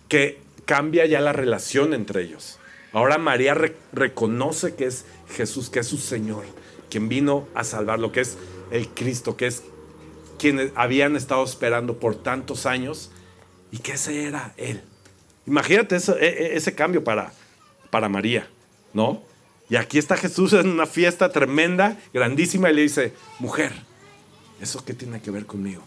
[0.08, 2.58] que cambia ya la relación entre ellos.
[2.92, 6.44] Ahora María re reconoce que es Jesús, que es su Señor,
[6.88, 8.38] quien vino a salvar, lo que es
[8.70, 9.62] el Cristo, que es
[10.38, 13.10] quien habían estado esperando por tantos años
[13.70, 14.82] y que ese era Él.
[15.46, 17.32] Imagínate eso, ese cambio para,
[17.90, 18.48] para María,
[18.92, 19.22] ¿no?
[19.70, 23.72] Y aquí está Jesús en una fiesta tremenda, grandísima, y le dice, mujer,
[24.60, 25.82] ¿eso qué tiene que ver conmigo?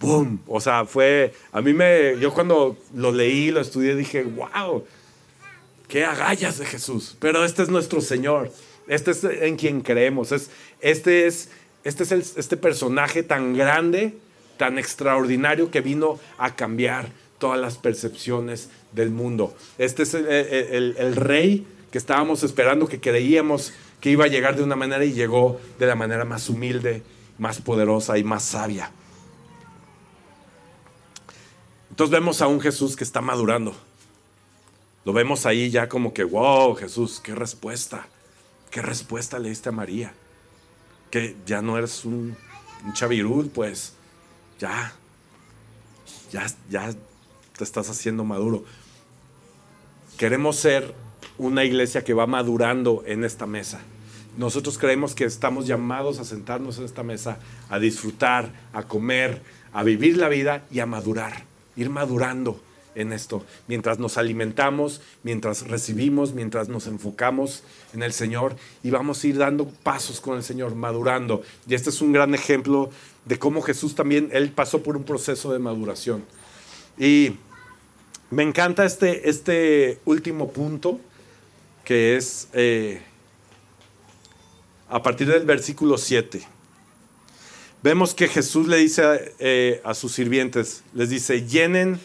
[0.00, 0.40] ¡Bum!
[0.46, 4.84] O sea, fue, a mí me, yo cuando lo leí, lo estudié, dije, wow,
[5.88, 7.16] qué agallas de Jesús.
[7.18, 8.50] Pero este es nuestro Señor,
[8.88, 11.50] este es en quien creemos, es, este es,
[11.84, 14.16] este es el, este personaje tan grande,
[14.56, 19.56] tan extraordinario que vino a cambiar todas las percepciones del mundo.
[19.78, 24.56] Este es el, el, el rey que estábamos esperando, que creíamos que iba a llegar
[24.56, 27.02] de una manera y llegó de la manera más humilde,
[27.38, 28.90] más poderosa y más sabia.
[31.90, 33.76] Entonces vemos a un Jesús que está madurando.
[35.04, 38.06] Lo vemos ahí ya como que, wow, Jesús, qué respuesta.
[38.70, 40.14] ¿Qué respuesta le diste a María?
[41.12, 42.36] Que ya no eres un,
[42.84, 43.92] un pues
[44.58, 44.92] ya,
[46.32, 46.92] ya, ya
[47.56, 48.64] te estás haciendo maduro.
[50.16, 50.92] Queremos ser
[51.38, 53.80] una iglesia que va madurando en esta mesa.
[54.36, 59.84] Nosotros creemos que estamos llamados a sentarnos en esta mesa, a disfrutar, a comer, a
[59.84, 61.44] vivir la vida y a madurar,
[61.76, 62.60] ir madurando
[62.94, 67.62] en esto, mientras nos alimentamos, mientras recibimos, mientras nos enfocamos
[67.94, 71.42] en el Señor y vamos a ir dando pasos con el Señor, madurando.
[71.66, 72.90] Y este es un gran ejemplo
[73.24, 76.24] de cómo Jesús también, Él pasó por un proceso de maduración.
[76.98, 77.36] Y
[78.30, 81.00] me encanta este, este último punto,
[81.84, 83.02] que es eh,
[84.88, 86.42] a partir del versículo 7.
[87.82, 91.98] Vemos que Jesús le dice eh, a sus sirvientes, les dice, llenen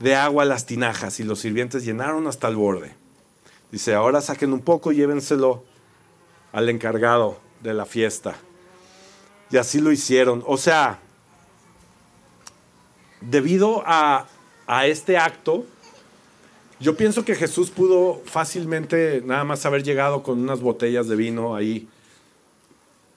[0.00, 2.92] de agua las tinajas y los sirvientes llenaron hasta el borde.
[3.70, 5.62] Dice, ahora saquen un poco y llévenselo
[6.52, 8.34] al encargado de la fiesta.
[9.50, 10.42] Y así lo hicieron.
[10.46, 10.98] O sea,
[13.20, 14.26] debido a,
[14.66, 15.66] a este acto,
[16.80, 21.54] yo pienso que Jesús pudo fácilmente nada más haber llegado con unas botellas de vino
[21.54, 21.88] ahí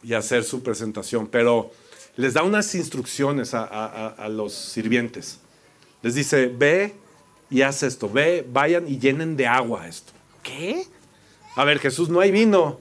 [0.03, 1.71] y hacer su presentación, pero
[2.17, 5.39] les da unas instrucciones a, a, a los sirvientes.
[6.03, 6.93] Les dice, ve
[7.49, 10.11] y haz esto, ve, vayan y llenen de agua esto.
[10.43, 10.85] ¿Qué?
[11.55, 12.79] A ver, Jesús, no hay vino.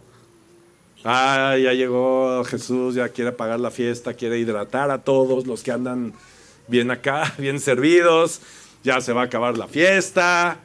[1.05, 5.73] Ah, ya llegó Jesús, ya quiere pagar la fiesta, quiere hidratar a todos los que
[5.73, 6.13] andan
[6.69, 8.41] bien acá, bien servidos.
[8.83, 10.59] Ya se va a acabar la fiesta.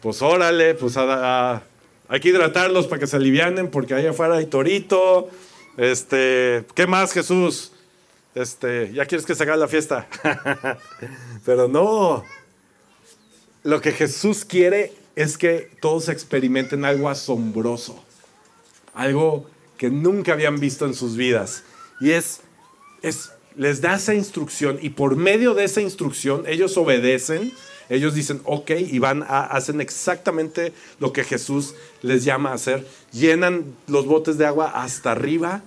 [0.00, 1.62] Pues órale, pues a, a,
[2.08, 5.28] hay que hidratarlos para que se alivianen porque allá afuera hay torito.
[5.76, 7.72] Este, ¿qué más, Jesús?
[8.38, 10.06] Este, ¿ya quieres que se haga la fiesta?
[11.44, 12.22] Pero no.
[13.64, 18.00] Lo que Jesús quiere es que todos experimenten algo asombroso.
[18.94, 21.64] Algo que nunca habían visto en sus vidas.
[22.00, 22.42] Y es,
[23.02, 27.52] es les da esa instrucción y por medio de esa instrucción ellos obedecen,
[27.88, 32.86] ellos dicen, ok, y van a, hacen exactamente lo que Jesús les llama a hacer.
[33.10, 35.64] Llenan los botes de agua hasta arriba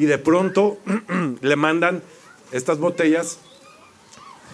[0.00, 0.78] y de pronto
[1.42, 2.02] le mandan
[2.52, 3.38] estas botellas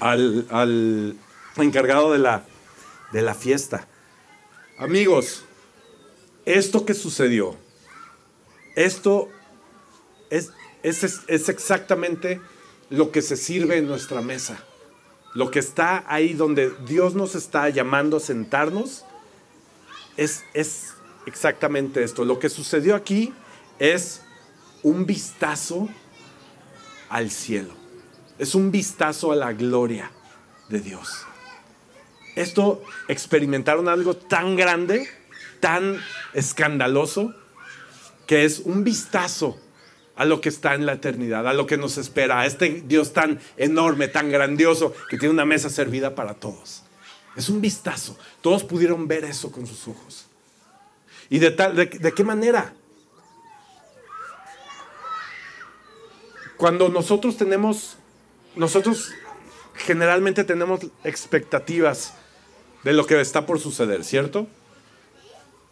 [0.01, 1.17] al, al
[1.57, 2.43] encargado de la,
[3.13, 3.87] de la fiesta.
[4.77, 5.45] Amigos,
[6.47, 7.55] esto que sucedió,
[8.75, 9.29] esto
[10.31, 10.51] es,
[10.83, 12.41] es, es exactamente
[12.91, 14.59] lo que se sirve en nuestra mesa.
[15.33, 19.05] Lo que está ahí donde Dios nos está llamando a sentarnos
[20.17, 22.25] es, es exactamente esto.
[22.25, 23.33] Lo que sucedió aquí
[23.79, 24.23] es
[24.87, 25.89] un vistazo
[27.09, 27.75] al cielo.
[28.39, 30.13] Es un vistazo a la gloria
[30.69, 31.27] de Dios.
[32.37, 35.09] Esto experimentaron algo tan grande,
[35.59, 36.01] tan
[36.35, 37.35] escandaloso,
[38.29, 39.59] que es un vistazo
[40.15, 43.13] a lo que está en la eternidad, a lo que nos espera, a este Dios
[43.13, 46.85] tan enorme, tan grandioso, que tiene una mesa servida para todos.
[47.35, 48.17] Es un vistazo.
[48.41, 50.29] Todos pudieron ver eso con sus ojos.
[51.29, 52.73] ¿Y de, de, qué manera?
[56.57, 57.97] Cuando nosotros tenemos,
[58.55, 59.13] nosotros
[59.75, 62.15] generalmente tenemos expectativas
[62.83, 64.47] de lo que está por suceder, ¿cierto?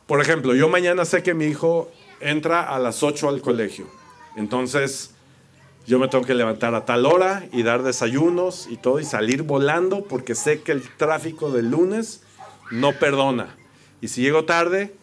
[0.06, 3.86] Por ejemplo, yo mañana sé que mi hijo entra a las 8 al colegio.
[4.36, 5.14] Entonces,
[5.86, 9.42] yo me tengo que levantar a tal hora y dar desayunos y todo y salir
[9.42, 12.22] volando porque sé que el tráfico del lunes
[12.70, 13.56] no perdona.
[14.00, 14.94] Y si llego tarde,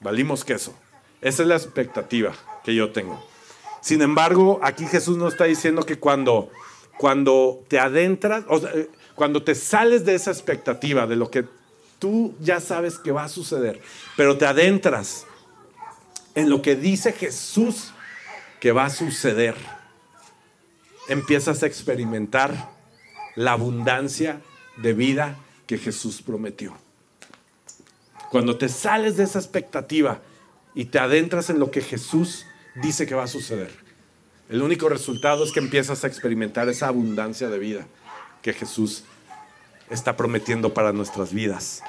[0.00, 0.74] valimos queso.
[1.20, 2.32] Esa es la expectativa
[2.64, 3.22] que yo tengo.
[3.80, 6.50] Sin embargo, aquí Jesús nos está diciendo que cuando,
[6.98, 8.60] cuando te adentras, o
[9.14, 11.44] cuando te sales de esa expectativa, de lo que
[11.98, 13.80] tú ya sabes que va a suceder,
[14.16, 15.26] pero te adentras
[16.34, 17.92] en lo que dice Jesús
[18.60, 19.56] que va a suceder,
[21.08, 22.70] empiezas a experimentar
[23.34, 24.40] la abundancia
[24.76, 25.36] de vida
[25.66, 26.76] que Jesús prometió.
[28.30, 30.20] Cuando te sales de esa expectativa
[30.74, 32.46] y te adentras en lo que Jesús
[32.82, 33.70] dice que va a suceder,
[34.48, 37.86] el único resultado es que empiezas a experimentar esa abundancia de vida
[38.42, 39.04] que Jesús
[39.90, 41.82] está prometiendo para nuestras vidas.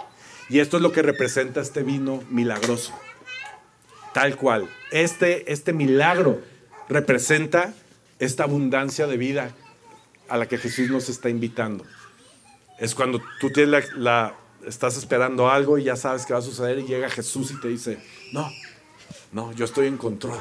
[0.49, 2.93] Y esto es lo que representa este vino milagroso.
[4.13, 4.69] Tal cual.
[4.91, 6.41] Este, este milagro
[6.89, 7.73] representa
[8.17, 9.51] esta abundancia de vida
[10.27, 11.85] a la que Jesús nos está invitando.
[12.79, 16.79] Es cuando tú tienes la, estás esperando algo y ya sabes que va a suceder
[16.79, 17.99] y llega Jesús y te dice,
[18.33, 18.49] no,
[19.31, 20.39] no, yo estoy en control.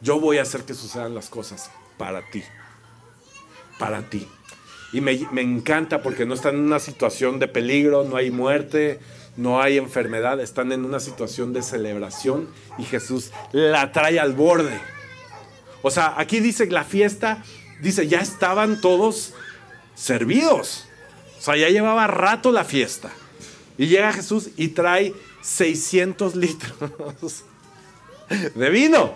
[0.00, 2.42] Yo voy a hacer que sucedan las cosas para ti.
[3.78, 4.26] Para ti.
[4.92, 9.00] Y me, me encanta porque no están en una situación de peligro, no hay muerte,
[9.36, 14.80] no hay enfermedad, están en una situación de celebración y Jesús la trae al borde
[15.82, 17.42] o sea, aquí dice la fiesta,
[17.80, 19.32] dice, ya estaban todos
[19.94, 20.86] servidos.
[21.38, 23.10] O sea, ya llevaba rato la fiesta.
[23.78, 27.44] Y llega Jesús y trae 600 litros
[28.54, 29.14] de vino.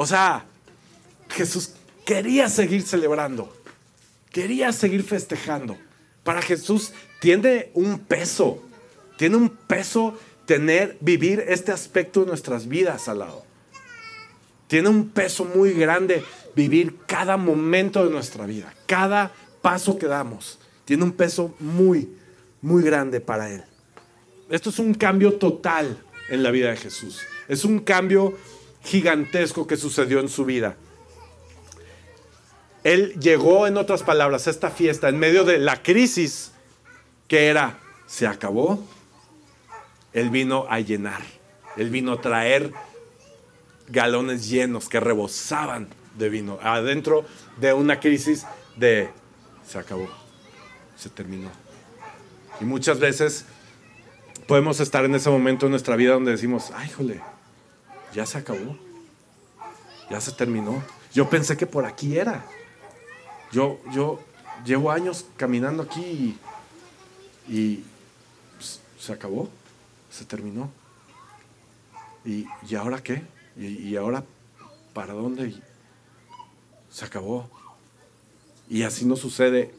[0.00, 0.44] O sea,
[1.28, 1.72] Jesús
[2.06, 3.52] quería seguir celebrando,
[4.30, 5.76] quería seguir festejando.
[6.22, 8.62] Para Jesús tiene un peso,
[9.16, 13.44] tiene un peso tener, vivir este aspecto de nuestras vidas al lado.
[14.68, 16.22] Tiene un peso muy grande
[16.54, 19.32] vivir cada momento de nuestra vida, cada
[19.62, 20.60] paso que damos.
[20.84, 22.08] Tiene un peso muy,
[22.62, 23.64] muy grande para Él.
[24.48, 27.18] Esto es un cambio total en la vida de Jesús.
[27.48, 28.38] Es un cambio
[28.82, 30.76] gigantesco que sucedió en su vida.
[32.84, 36.52] Él llegó, en otras palabras, a esta fiesta en medio de la crisis
[37.26, 38.82] que era, se acabó.
[40.12, 41.22] Él vino a llenar,
[41.76, 42.72] él vino a traer
[43.88, 47.24] galones llenos que rebosaban de vino, adentro
[47.58, 49.10] de una crisis de
[49.66, 50.08] se acabó,
[50.96, 51.50] se terminó.
[52.60, 53.44] Y muchas veces
[54.46, 57.20] podemos estar en ese momento en nuestra vida donde decimos, ay, jole,
[58.14, 58.76] ya se acabó,
[60.10, 60.82] ya se terminó.
[61.12, 62.44] Yo pensé que por aquí era.
[63.52, 64.20] Yo, yo
[64.64, 66.38] llevo años caminando aquí y,
[67.48, 67.84] y
[68.56, 69.48] pues, se acabó,
[70.10, 70.70] se terminó.
[72.24, 73.22] ¿Y, ¿Y ahora qué?
[73.56, 74.24] ¿Y, ahora
[74.92, 75.54] para dónde?
[76.90, 77.48] Se acabó.
[78.68, 79.74] Y así no sucede.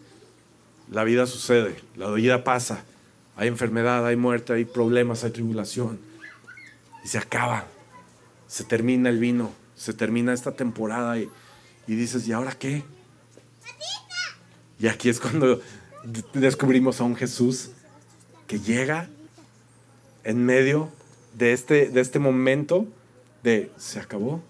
[0.91, 2.83] La vida sucede, la vida pasa.
[3.35, 5.99] Hay enfermedad, hay muerte, hay problemas, hay tribulación.
[7.05, 7.67] Y se acaba.
[8.49, 11.29] Se termina el vino, se termina esta temporada y,
[11.87, 12.83] y dices, ¿y ahora qué?
[14.79, 15.61] Y aquí es cuando
[16.33, 17.71] descubrimos a un Jesús
[18.47, 19.09] que llega
[20.23, 20.89] en medio
[21.33, 22.87] de este, de este momento
[23.43, 24.41] de se acabó,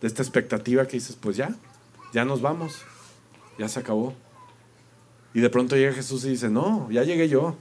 [0.00, 1.54] de esta expectativa que dices, pues ya,
[2.12, 2.82] ya nos vamos,
[3.58, 4.14] ya se acabó.
[5.34, 7.56] Y de pronto llega Jesús y dice, no, ya llegué yo.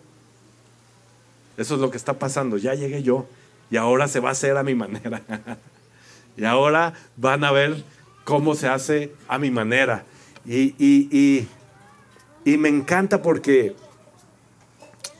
[1.57, 3.27] Eso es lo que está pasando, ya llegué yo.
[3.69, 5.21] Y ahora se va a hacer a mi manera.
[6.37, 7.83] y ahora van a ver
[8.23, 10.05] cómo se hace a mi manera.
[10.45, 11.47] Y, y,
[12.45, 13.75] y, me encanta porque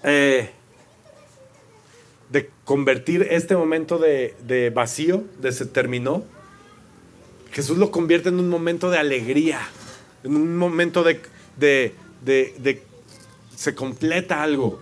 [0.04, 0.50] eh,
[2.30, 6.24] de convertir este momento de, de vacío, de se terminó,
[7.52, 9.60] Jesús lo convierte en un momento de alegría,
[10.24, 11.22] en un momento de,
[11.58, 12.84] de, de
[13.56, 14.82] se completa algo.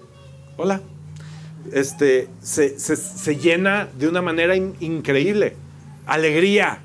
[0.58, 0.82] Hola.
[1.72, 5.56] Este, se, se, se llena de una manera increíble.
[6.06, 6.80] Alegría.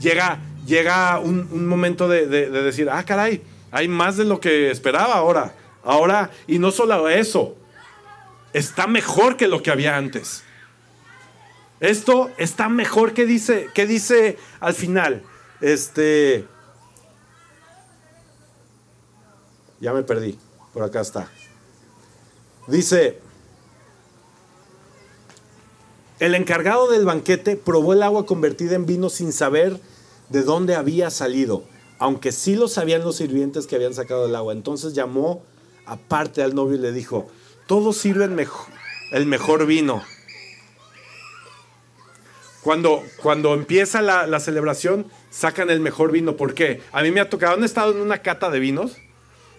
[0.00, 4.40] Llega, llega un, un momento de, de, de, decir, ah, caray, hay más de lo
[4.40, 5.54] que esperaba ahora.
[5.82, 7.56] Ahora, y no solo eso,
[8.52, 10.42] está mejor que lo que había antes.
[11.80, 15.22] Esto está mejor que dice, que dice al final.
[15.60, 16.46] Este.
[19.80, 20.38] Ya me perdí.
[20.72, 21.28] Por acá está.
[22.68, 23.20] Dice.
[26.20, 29.80] El encargado del banquete probó el agua convertida en vino sin saber
[30.28, 31.64] de dónde había salido,
[31.98, 34.52] aunque sí lo sabían los sirvientes que habían sacado el agua.
[34.52, 35.44] Entonces llamó
[35.86, 37.28] aparte al novio y le dijo,
[37.66, 38.38] todos sirven
[39.12, 40.02] el mejor vino.
[42.62, 46.36] Cuando, cuando empieza la, la, celebración, sacan el mejor vino.
[46.36, 46.80] ¿Por qué?
[46.92, 48.96] A mí me ha tocado, ¿han estado en una cata de vinos?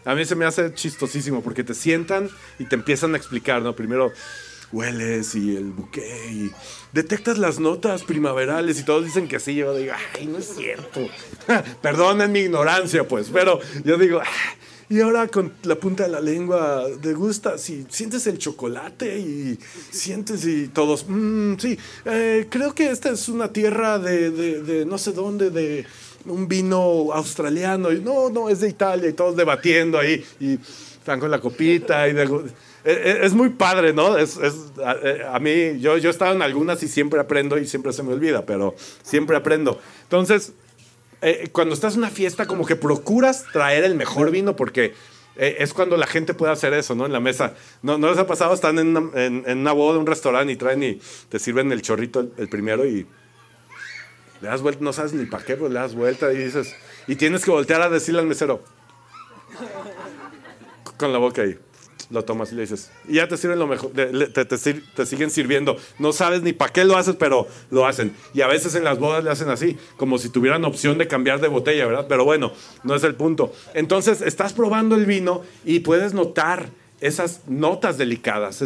[0.06, 3.76] A mí se me hace chistosísimo porque te sientan y te empiezan a explicar, ¿no?
[3.76, 4.12] Primero,
[4.76, 6.52] hueles y el buque y
[6.92, 9.56] detectas las notas primaverales y todos dicen que sí.
[9.56, 11.08] Yo digo, ay, no es cierto.
[11.82, 14.56] Perdonen mi ignorancia, pues, pero yo digo, ah,
[14.90, 19.58] y ahora con la punta de la lengua degustas y sientes el chocolate y
[19.90, 24.86] sientes y todos, mmm, sí, eh, creo que esta es una tierra de, de, de
[24.86, 25.86] no sé dónde, de
[26.26, 31.20] un vino australiano y no, no, es de Italia y todos debatiendo ahí y están
[31.20, 32.26] con la copita y de,
[32.86, 34.16] es muy padre, ¿no?
[34.18, 37.66] Es, es a, a, mí, yo, yo he estado en algunas y siempre aprendo y
[37.66, 39.80] siempre se me olvida, pero siempre aprendo.
[40.04, 40.54] Entonces,
[41.22, 44.94] eh, cuando estás en una fiesta, como que procuras traer el mejor vino porque
[45.36, 47.08] eh, es cuando la gente puede hacer eso, ¿no?
[47.08, 47.56] En la mesa.
[47.82, 48.54] ¿No, no les ha pasado?
[48.54, 51.82] Están en una, en, en una boda, un restaurante y traen y te sirven el
[51.82, 53.08] chorrito el, el primero y
[54.42, 56.76] le das vuelta, no sabes ni para qué, pues le das vuelta y dices,
[57.08, 58.64] y tienes que voltear a decirle al mesero
[60.98, 61.58] con la boca ahí
[62.10, 65.32] lo tomas y le dices, y ya te sirven lo mejor, te, te, te, siguen
[65.32, 65.78] sirviendo.
[66.00, 68.16] No sabes ni para qué lo haces, pero lo hacen.
[68.34, 71.42] Y a veces en las bodas le hacen así, como si tuvieran opción de cambiar
[71.42, 72.06] de botella, ¿verdad?
[72.08, 72.52] Pero bueno,
[72.84, 73.54] no es el punto.
[73.74, 76.70] Entonces, estás probando el vino y puedes notar
[77.02, 78.62] esas notas delicadas,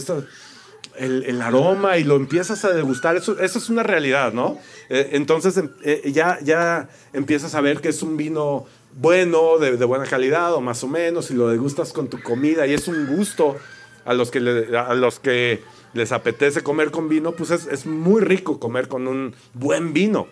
[0.97, 3.15] el, el, aroma y lo empiezas a degustar.
[3.15, 4.58] Eso, eso es una realidad, ¿no?
[4.89, 10.06] Eh, entonces, eh, ya, ya empiezas a ver que es un vino bueno, de, buena
[10.06, 13.58] calidad o más o menos, y lo degustas con tu comida y es un gusto
[14.06, 14.39] a los que,
[14.75, 15.62] a los que
[15.93, 20.28] les apetece comer con vino, pues es, es, muy rico comer con un buen vino.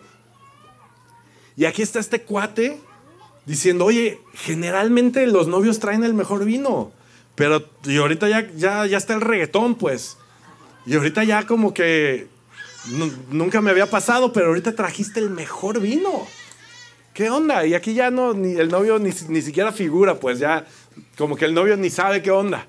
[1.56, 2.80] Y aquí está este cuate
[3.46, 6.92] diciendo, oye, generalmente los novios traen el mejor vino,
[7.34, 10.18] pero y ahorita ya, ya, ya está el reggaetón, pues.
[10.86, 12.28] Y ahorita ya como que
[13.30, 16.26] nunca me había pasado, pero ahorita trajiste el mejor vino.
[17.14, 17.66] ¿Qué onda?
[17.66, 20.66] Y aquí ya no, ni el novio ni, ni siquiera figura, pues ya
[21.16, 22.66] como que el novio ni sabe qué onda.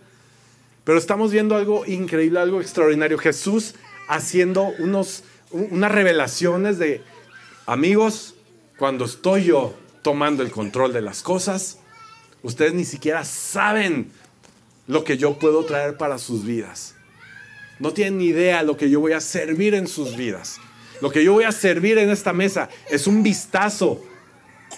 [0.83, 3.17] Pero estamos viendo algo increíble, algo extraordinario.
[3.17, 3.75] Jesús
[4.07, 7.03] haciendo unos, unas revelaciones de,
[7.67, 8.35] amigos,
[8.77, 11.77] cuando estoy yo tomando el control de las cosas,
[12.41, 14.11] ustedes ni siquiera saben
[14.87, 16.95] lo que yo puedo traer para sus vidas.
[17.77, 20.59] No tienen ni idea lo que yo voy a servir en sus vidas.
[21.01, 24.03] Lo que yo voy a servir en esta mesa es un vistazo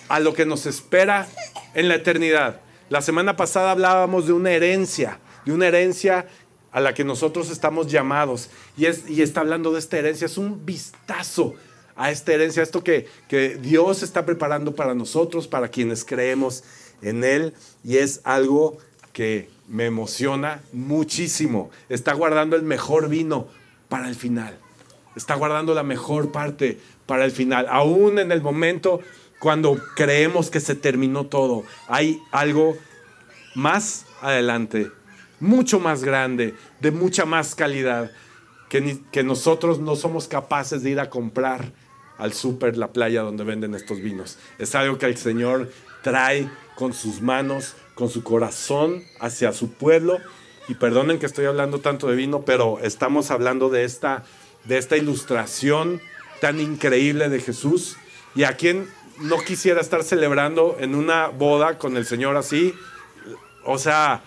[0.10, 1.28] a lo que nos espera
[1.74, 2.62] en la eternidad.
[2.90, 6.28] La semana pasada hablábamos de una herencia, de una herencia
[6.72, 8.50] a la que nosotros estamos llamados.
[8.78, 11.56] Y, es, y está hablando de esta herencia, es un vistazo
[11.96, 16.64] a esta herencia, esto que, que Dios está preparando para nosotros, para quienes creemos
[17.02, 17.54] en Él.
[17.84, 18.78] Y es algo
[19.14, 21.72] que me emociona muchísimo.
[21.90, 23.48] Está guardando el mejor vino
[23.90, 24.58] para el final.
[25.16, 27.68] Está guardando la mejor parte para el final.
[27.70, 29.02] Aún en el momento
[29.42, 31.64] cuando creemos que se terminó todo.
[31.88, 32.78] Hay algo
[33.56, 34.92] más adelante,
[35.40, 38.12] mucho más grande, de mucha más calidad,
[38.70, 41.74] que, que nosotros no somos capaces de ir a comprar
[42.20, 44.38] al súper, la playa donde venden estos vinos.
[44.60, 45.72] Es algo que el Señor
[46.04, 50.20] trae con sus manos, con su corazón hacia su pueblo.
[50.68, 54.24] Y perdonen que estoy hablando tanto de vino, pero estamos hablando de esta,
[54.66, 56.00] de esta ilustración
[56.42, 57.98] tan increíble de Jesús.
[58.36, 58.88] Y a quien
[59.22, 62.74] no quisiera estar celebrando en una boda con el Señor así.
[63.66, 64.24] O sea,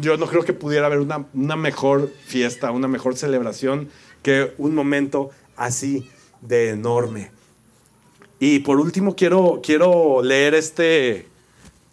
[0.00, 3.88] yo no creo que pudiera haber una, mejor fiesta, una mejor celebración
[4.22, 6.08] que un momento así
[6.40, 7.30] de enorme.
[8.40, 11.26] Y por último quiero, quiero leer este,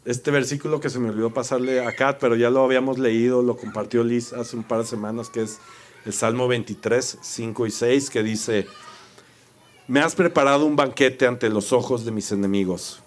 [0.05, 3.55] este versículo que se me olvidó pasarle a Kat, pero ya lo habíamos leído, lo
[3.55, 5.59] compartió Liz hace un par de semanas, que es
[6.05, 8.67] el Salmo 23, 5 y 6, que dice,
[9.91, 13.01] me has preparado un banquete ante los ojos de mis enemigos,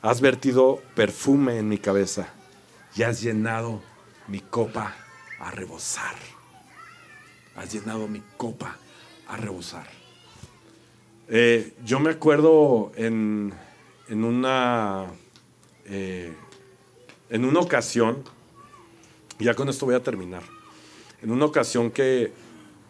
[0.00, 2.32] has vertido perfume en mi cabeza
[2.96, 3.82] y has llenado
[4.26, 4.96] mi copa
[5.38, 6.14] a rebosar.
[7.56, 8.78] Has llenado mi copa
[9.26, 9.86] a rebosar.
[11.28, 13.52] Eh, yo me acuerdo en,
[14.08, 15.08] en una
[15.84, 16.32] eh,
[17.28, 18.24] en una ocasión,
[19.38, 20.42] ya con esto voy a terminar,
[21.20, 22.32] en una ocasión que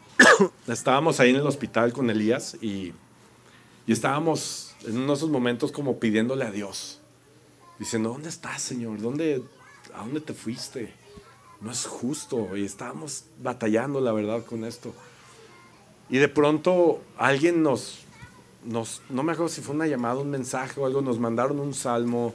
[0.69, 2.93] estábamos ahí en el hospital con Elías y,
[3.89, 7.01] y estábamos en uno esos momentos como pidiéndole a Dios,
[7.81, 9.01] diciendo, ¿dónde estás, Señor?
[9.01, 9.43] ¿Dónde,
[9.93, 10.95] ¿A dónde te fuiste?
[11.61, 12.57] No es justo.
[12.57, 14.95] Y estábamos batallando, la verdad, con esto.
[16.09, 17.99] Y de pronto alguien nos,
[18.65, 21.75] nos, no me acuerdo si fue una llamada, un mensaje o algo, nos mandaron un
[21.75, 22.33] salmo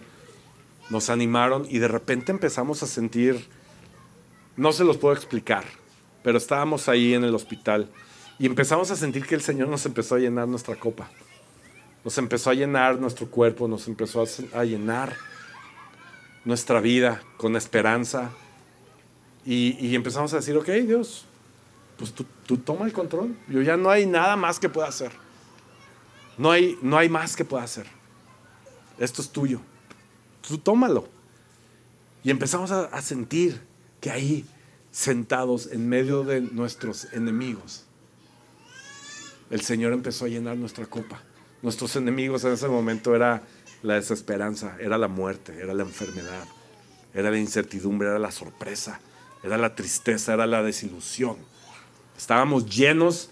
[0.89, 3.47] nos animaron y de repente empezamos a sentir,
[4.55, 5.63] no se los puedo explicar,
[6.23, 7.89] pero estábamos ahí en el hospital
[8.39, 11.09] y empezamos a sentir que el Señor nos empezó a llenar nuestra copa,
[12.03, 14.23] nos empezó a llenar nuestro cuerpo, nos empezó
[14.53, 15.15] a llenar
[16.45, 18.31] nuestra vida con esperanza.
[19.45, 21.25] Y, empezamos a decir, ok Dios,
[21.97, 25.11] pues tú, toma el control, yo ya no hay nada más que pueda hacer,
[26.37, 27.85] no hay, no hay más que pueda hacer,
[28.97, 29.59] esto es tuyo.
[30.47, 31.07] Tú tómalo.
[32.23, 33.61] Y empezamos a, sentir
[33.99, 34.45] que ahí,
[34.91, 37.85] sentados en medio de nuestros enemigos,
[39.49, 41.21] el Señor empezó a llenar nuestra copa.
[41.63, 43.41] Nuestros enemigos en ese momento era
[43.81, 46.45] la desesperanza, era la muerte, era la enfermedad,
[47.15, 48.99] era la incertidumbre, era la sorpresa,
[49.43, 51.37] era la tristeza, era la desilusión.
[52.15, 53.31] Estábamos llenos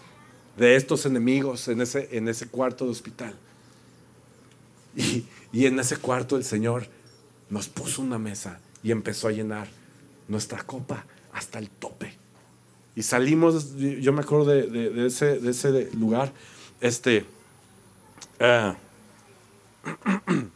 [0.58, 3.36] de estos enemigos en ese, en ese cuarto de hospital.
[4.96, 6.88] Y, y en ese cuarto el Señor
[7.50, 9.68] nos puso una mesa y empezó a llenar
[10.28, 12.14] nuestra copa hasta el tope.
[12.96, 16.34] Y salimos, yo me acuerdo de, ese, de ese, lugar,
[16.82, 17.26] este,
[18.42, 18.74] eh,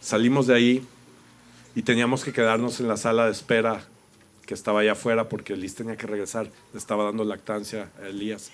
[0.00, 0.86] salimos de ahí
[1.74, 3.84] y teníamos que quedarnos en la sala de espera
[4.46, 8.50] que estaba allá afuera porque Liz tenía que regresar, le estaba dando lactancia a Elías.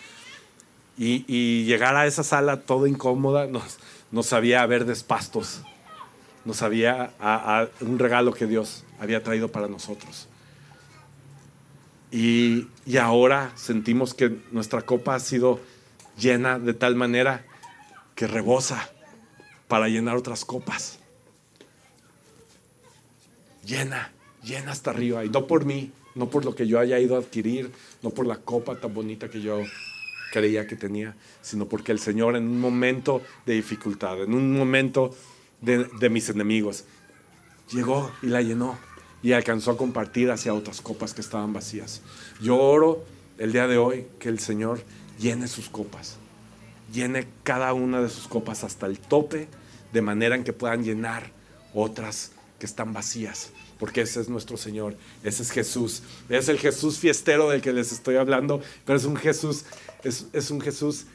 [0.97, 3.79] Y, llegar a esa sala todo incómoda nos,
[4.11, 5.63] nos sabía a verdes pastos
[6.49, 10.29] nos había a, un regalo que Dios había traído para nosotros.
[12.11, 15.61] Y, y, ahora sentimos que nuestra copa ha sido
[16.19, 17.45] llena de tal manera
[18.19, 18.91] que rebosa
[19.69, 20.99] para llenar otras copas.
[23.65, 24.13] Llena,
[24.43, 25.25] llena hasta arriba.
[25.25, 27.71] Y no por mí, no por lo que yo haya ido a adquirir,
[28.03, 29.63] no por la copa tan bonita que yo
[30.33, 35.15] creía que tenía, sino porque el Señor en un momento de dificultad, en un momento
[35.61, 36.87] de, mis enemigos.
[37.71, 38.81] Llegó y la llenó
[39.23, 42.03] y alcanzó a compartir hacia otras copas que estaban vacías.
[42.43, 43.05] Yo oro
[43.39, 44.81] el día de hoy que el Señor
[45.21, 46.19] llene sus copas,
[46.93, 49.49] llene cada una de sus copas hasta el tope,
[49.93, 51.31] de manera en que puedan llenar
[51.75, 56.99] otras que están vacías, porque ese es nuestro Señor, ese es Jesús, es el Jesús
[56.99, 59.65] fiestero del que les estoy hablando, pero es un Jesús,
[60.03, 61.07] es, es un Jesús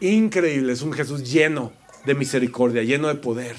[0.00, 1.72] increíble, es un Jesús lleno
[2.06, 3.56] de misericordia, lleno de poder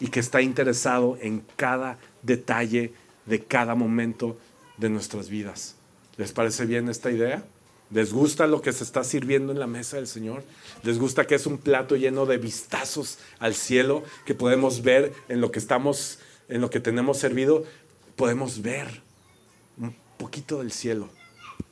[0.00, 2.92] y que está interesado en cada detalle
[3.26, 4.38] de cada momento
[4.76, 5.76] de nuestras vidas.
[6.16, 7.44] ¿Les parece bien esta idea?
[7.92, 10.42] ¿Les gusta lo que se está sirviendo en la mesa del Señor?
[10.82, 15.40] ¿Les gusta que es un plato lleno de vistazos al cielo que podemos ver en
[15.40, 16.18] lo que estamos,
[16.48, 17.64] en lo que tenemos servido?
[18.16, 19.02] Podemos ver
[19.76, 21.08] un poquito del cielo,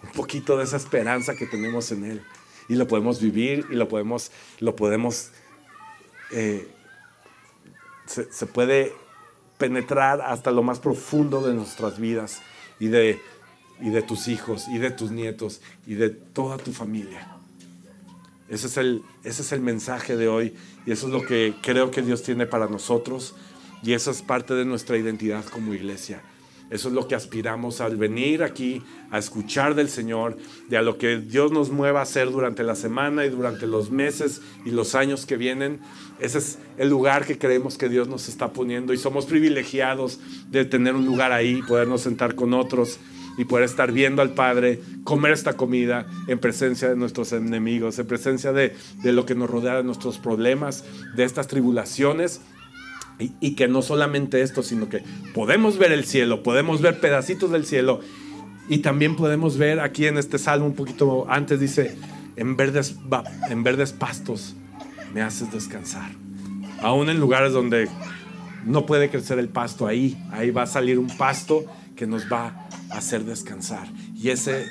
[0.02, 2.22] un poquito de esa esperanza que tenemos en Él.
[2.68, 5.30] Y lo podemos vivir y lo podemos, lo podemos
[6.32, 6.68] eh,
[8.06, 8.92] se, puede
[9.58, 12.42] penetrar hasta lo más profundo de nuestras vidas
[12.78, 13.20] y de,
[13.82, 17.36] y de tus hijos y de tus nietos y de toda tu familia.
[18.48, 20.54] Ese es, el, ese es el mensaje de hoy
[20.84, 23.34] y eso es lo que creo que Dios tiene para nosotros
[23.82, 26.22] y eso es parte de nuestra identidad como iglesia.
[26.70, 30.36] Eso es lo que aspiramos al venir aquí, a escuchar del Señor,
[30.68, 33.90] de a lo que Dios nos mueva a hacer durante la semana y durante los
[33.90, 35.80] meses y los años que vienen.
[36.20, 40.20] Ese es el lugar que creemos que Dios nos está poniendo y somos privilegiados
[40.50, 43.00] de tener un lugar ahí, podernos sentar con otros
[43.40, 48.06] y poder estar viendo al Padre comer esta comida en presencia de nuestros enemigos, en
[48.06, 50.84] presencia de, de lo que nos rodea, de nuestros problemas,
[51.16, 52.40] de estas tribulaciones
[53.18, 55.02] Y, y que no solamente esto, sino que
[55.34, 58.00] podemos ver el cielo, podemos ver pedacitos del cielo.
[58.68, 61.98] Y también podemos ver aquí en este salmo un poquito antes, dice,
[62.36, 62.96] en verdes,
[63.50, 64.54] en verdes pastos
[65.12, 66.12] me haces descansar.
[66.80, 67.88] Aún en lugares donde
[68.64, 71.64] no puede crecer el pasto, ahí, ahí va a salir un pasto
[71.96, 73.88] que nos va hacer descansar.
[74.14, 74.66] Y ese,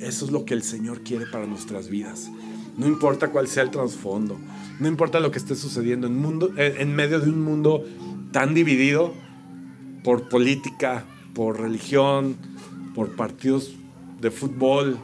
[0.00, 2.30] eso es lo que el Señor quiere para nuestras vidas.
[2.76, 4.38] No importa cuál sea el trasfondo,
[4.80, 7.84] no importa lo que esté sucediendo en, mundo, en en medio de un mundo
[8.32, 9.12] tan dividido
[10.02, 11.04] por política,
[11.34, 12.36] por religión,
[12.94, 13.74] por partidos
[14.20, 14.98] de fútbol,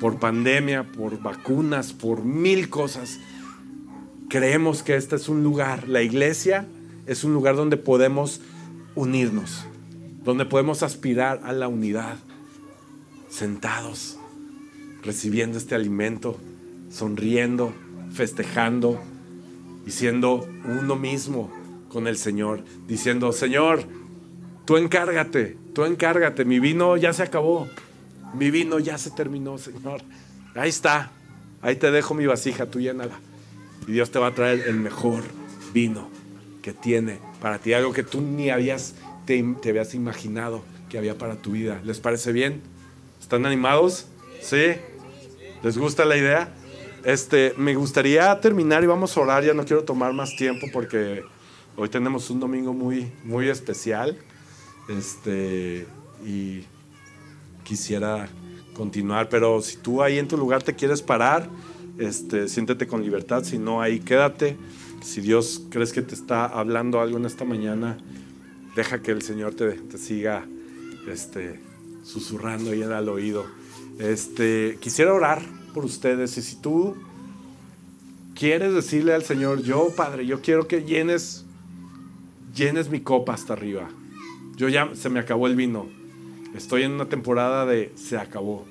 [0.00, 3.18] por pandemia, por vacunas, por mil cosas.
[4.28, 6.66] Creemos que este es un lugar, la iglesia
[7.06, 8.40] es un lugar donde podemos
[8.94, 9.64] unirnos,
[10.28, 12.18] donde podemos aspirar a la unidad,
[13.30, 14.18] sentados,
[15.02, 16.36] recibiendo este alimento,
[16.90, 17.72] sonriendo,
[18.12, 19.00] festejando
[19.86, 21.50] y siendo uno mismo
[21.88, 23.84] con el Señor, diciendo, Señor,
[24.66, 27.66] tú encárgate, tú encárgate, mi vino ya se acabó,
[28.34, 30.02] mi vino ya se terminó, Señor.
[30.54, 31.10] Ahí está,
[31.62, 33.18] ahí te dejo mi vasija, tú llénala.
[33.86, 35.22] Y Dios te va a traer el mejor
[35.72, 36.10] vino
[36.60, 38.94] que tiene para ti, algo que tú ni habías,
[39.28, 41.82] te, habías imaginado que había para tu vida.
[41.84, 42.62] ¿Les parece bien?
[43.20, 44.06] ¿Están animados?
[44.40, 44.72] ¿Sí?
[45.62, 46.54] ¿Les gusta la idea?
[47.04, 51.24] Este, me gustaría terminar y vamos a orar, ya no quiero tomar más tiempo porque
[51.76, 54.16] hoy tenemos un domingo muy, muy especial.
[54.88, 55.86] Este,
[56.24, 56.64] y
[57.64, 58.30] quisiera
[58.72, 61.50] continuar, pero si tú ahí en tu lugar te quieres parar,
[61.98, 64.56] este, siéntete con libertad, si no ahí quédate.
[65.02, 67.98] Si Dios crees que te está hablando algo en esta mañana,
[68.74, 70.46] deja que el Señor te, te siga
[71.08, 71.60] este,
[72.04, 73.46] susurrando ahí al oído.
[73.98, 75.42] Este, quisiera orar
[75.74, 76.96] por ustedes y si tú
[78.34, 81.44] quieres decirle al Señor, yo Padre, yo quiero que llenes,
[82.54, 83.88] llenes mi copa hasta arriba.
[84.56, 85.86] Yo ya se me acabó el vino.
[86.54, 88.66] Estoy en una temporada de se acabó.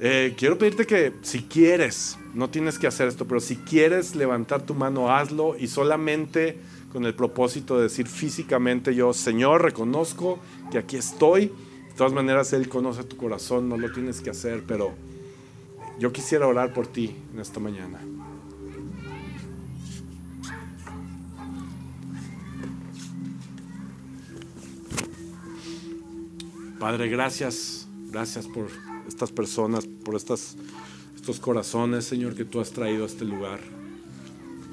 [0.00, 4.62] Eh, quiero pedirte que si quieres, no tienes que hacer esto, pero si quieres levantar
[4.62, 6.56] tu mano, hazlo y solamente
[6.92, 10.38] con el propósito de decir físicamente yo, Señor, reconozco
[10.70, 11.46] que aquí estoy.
[11.46, 14.92] De todas maneras, Él conoce tu corazón, no lo tienes que hacer, pero
[15.98, 17.98] yo quisiera orar por ti en esta mañana.
[26.78, 28.68] Padre, gracias, gracias por
[29.08, 30.56] estas personas, por estas,
[31.16, 33.58] estos corazones, Señor, que tú has traído a este lugar.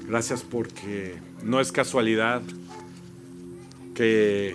[0.08, 2.40] Gracias porque no es casualidad
[3.94, 4.54] que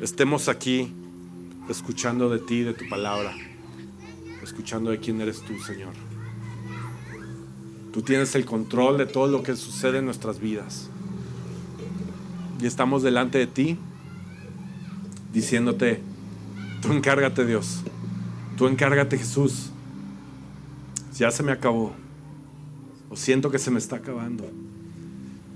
[0.00, 0.92] estemos aquí
[1.68, 3.32] escuchando de ti, de tu palabra,
[4.42, 5.92] escuchando de quién eres tú, Señor.
[7.92, 10.90] Tú tienes el control de todo lo que sucede en nuestras vidas.
[12.60, 13.78] Y estamos delante de ti
[15.32, 16.00] diciéndote,
[16.82, 17.82] tú encárgate Dios,
[18.56, 19.70] tú encárgate Jesús.
[21.16, 21.92] Ya se me acabó,
[23.08, 24.50] o siento que se me está acabando.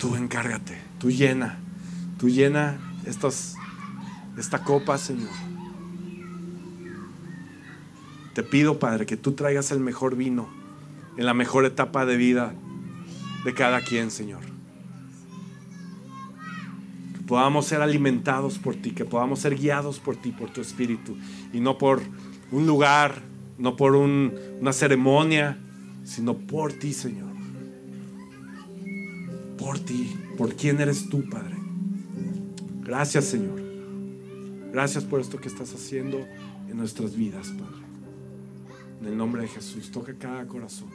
[0.05, 1.57] Tú encárgate, tú llena,
[2.19, 2.77] tú llena
[3.07, 3.57] estas,
[4.37, 5.31] esta copa, Señor.
[8.35, 10.47] Te pido, Padre, que tú traigas el mejor vino
[11.17, 12.53] en la mejor etapa de vida
[13.47, 14.43] de cada quien, Señor.
[17.15, 21.17] Que podamos ser alimentados por ti, que podamos ser guiados por ti, por tu espíritu,
[21.51, 22.03] y no por
[22.53, 23.23] un lugar,
[23.57, 25.57] no por un- una ceremonia,
[26.05, 27.24] sino por ti, Señor.
[29.65, 31.57] Por ti, por quién eres tú, Padre.
[32.83, 33.63] Gracias, Señor.
[34.71, 36.19] Gracias por esto que estás haciendo
[36.69, 37.83] en nuestras vidas, Padre.
[39.01, 40.91] En el nombre de Jesús, toca cada corazón,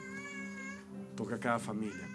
[1.15, 2.08] toca cada familia.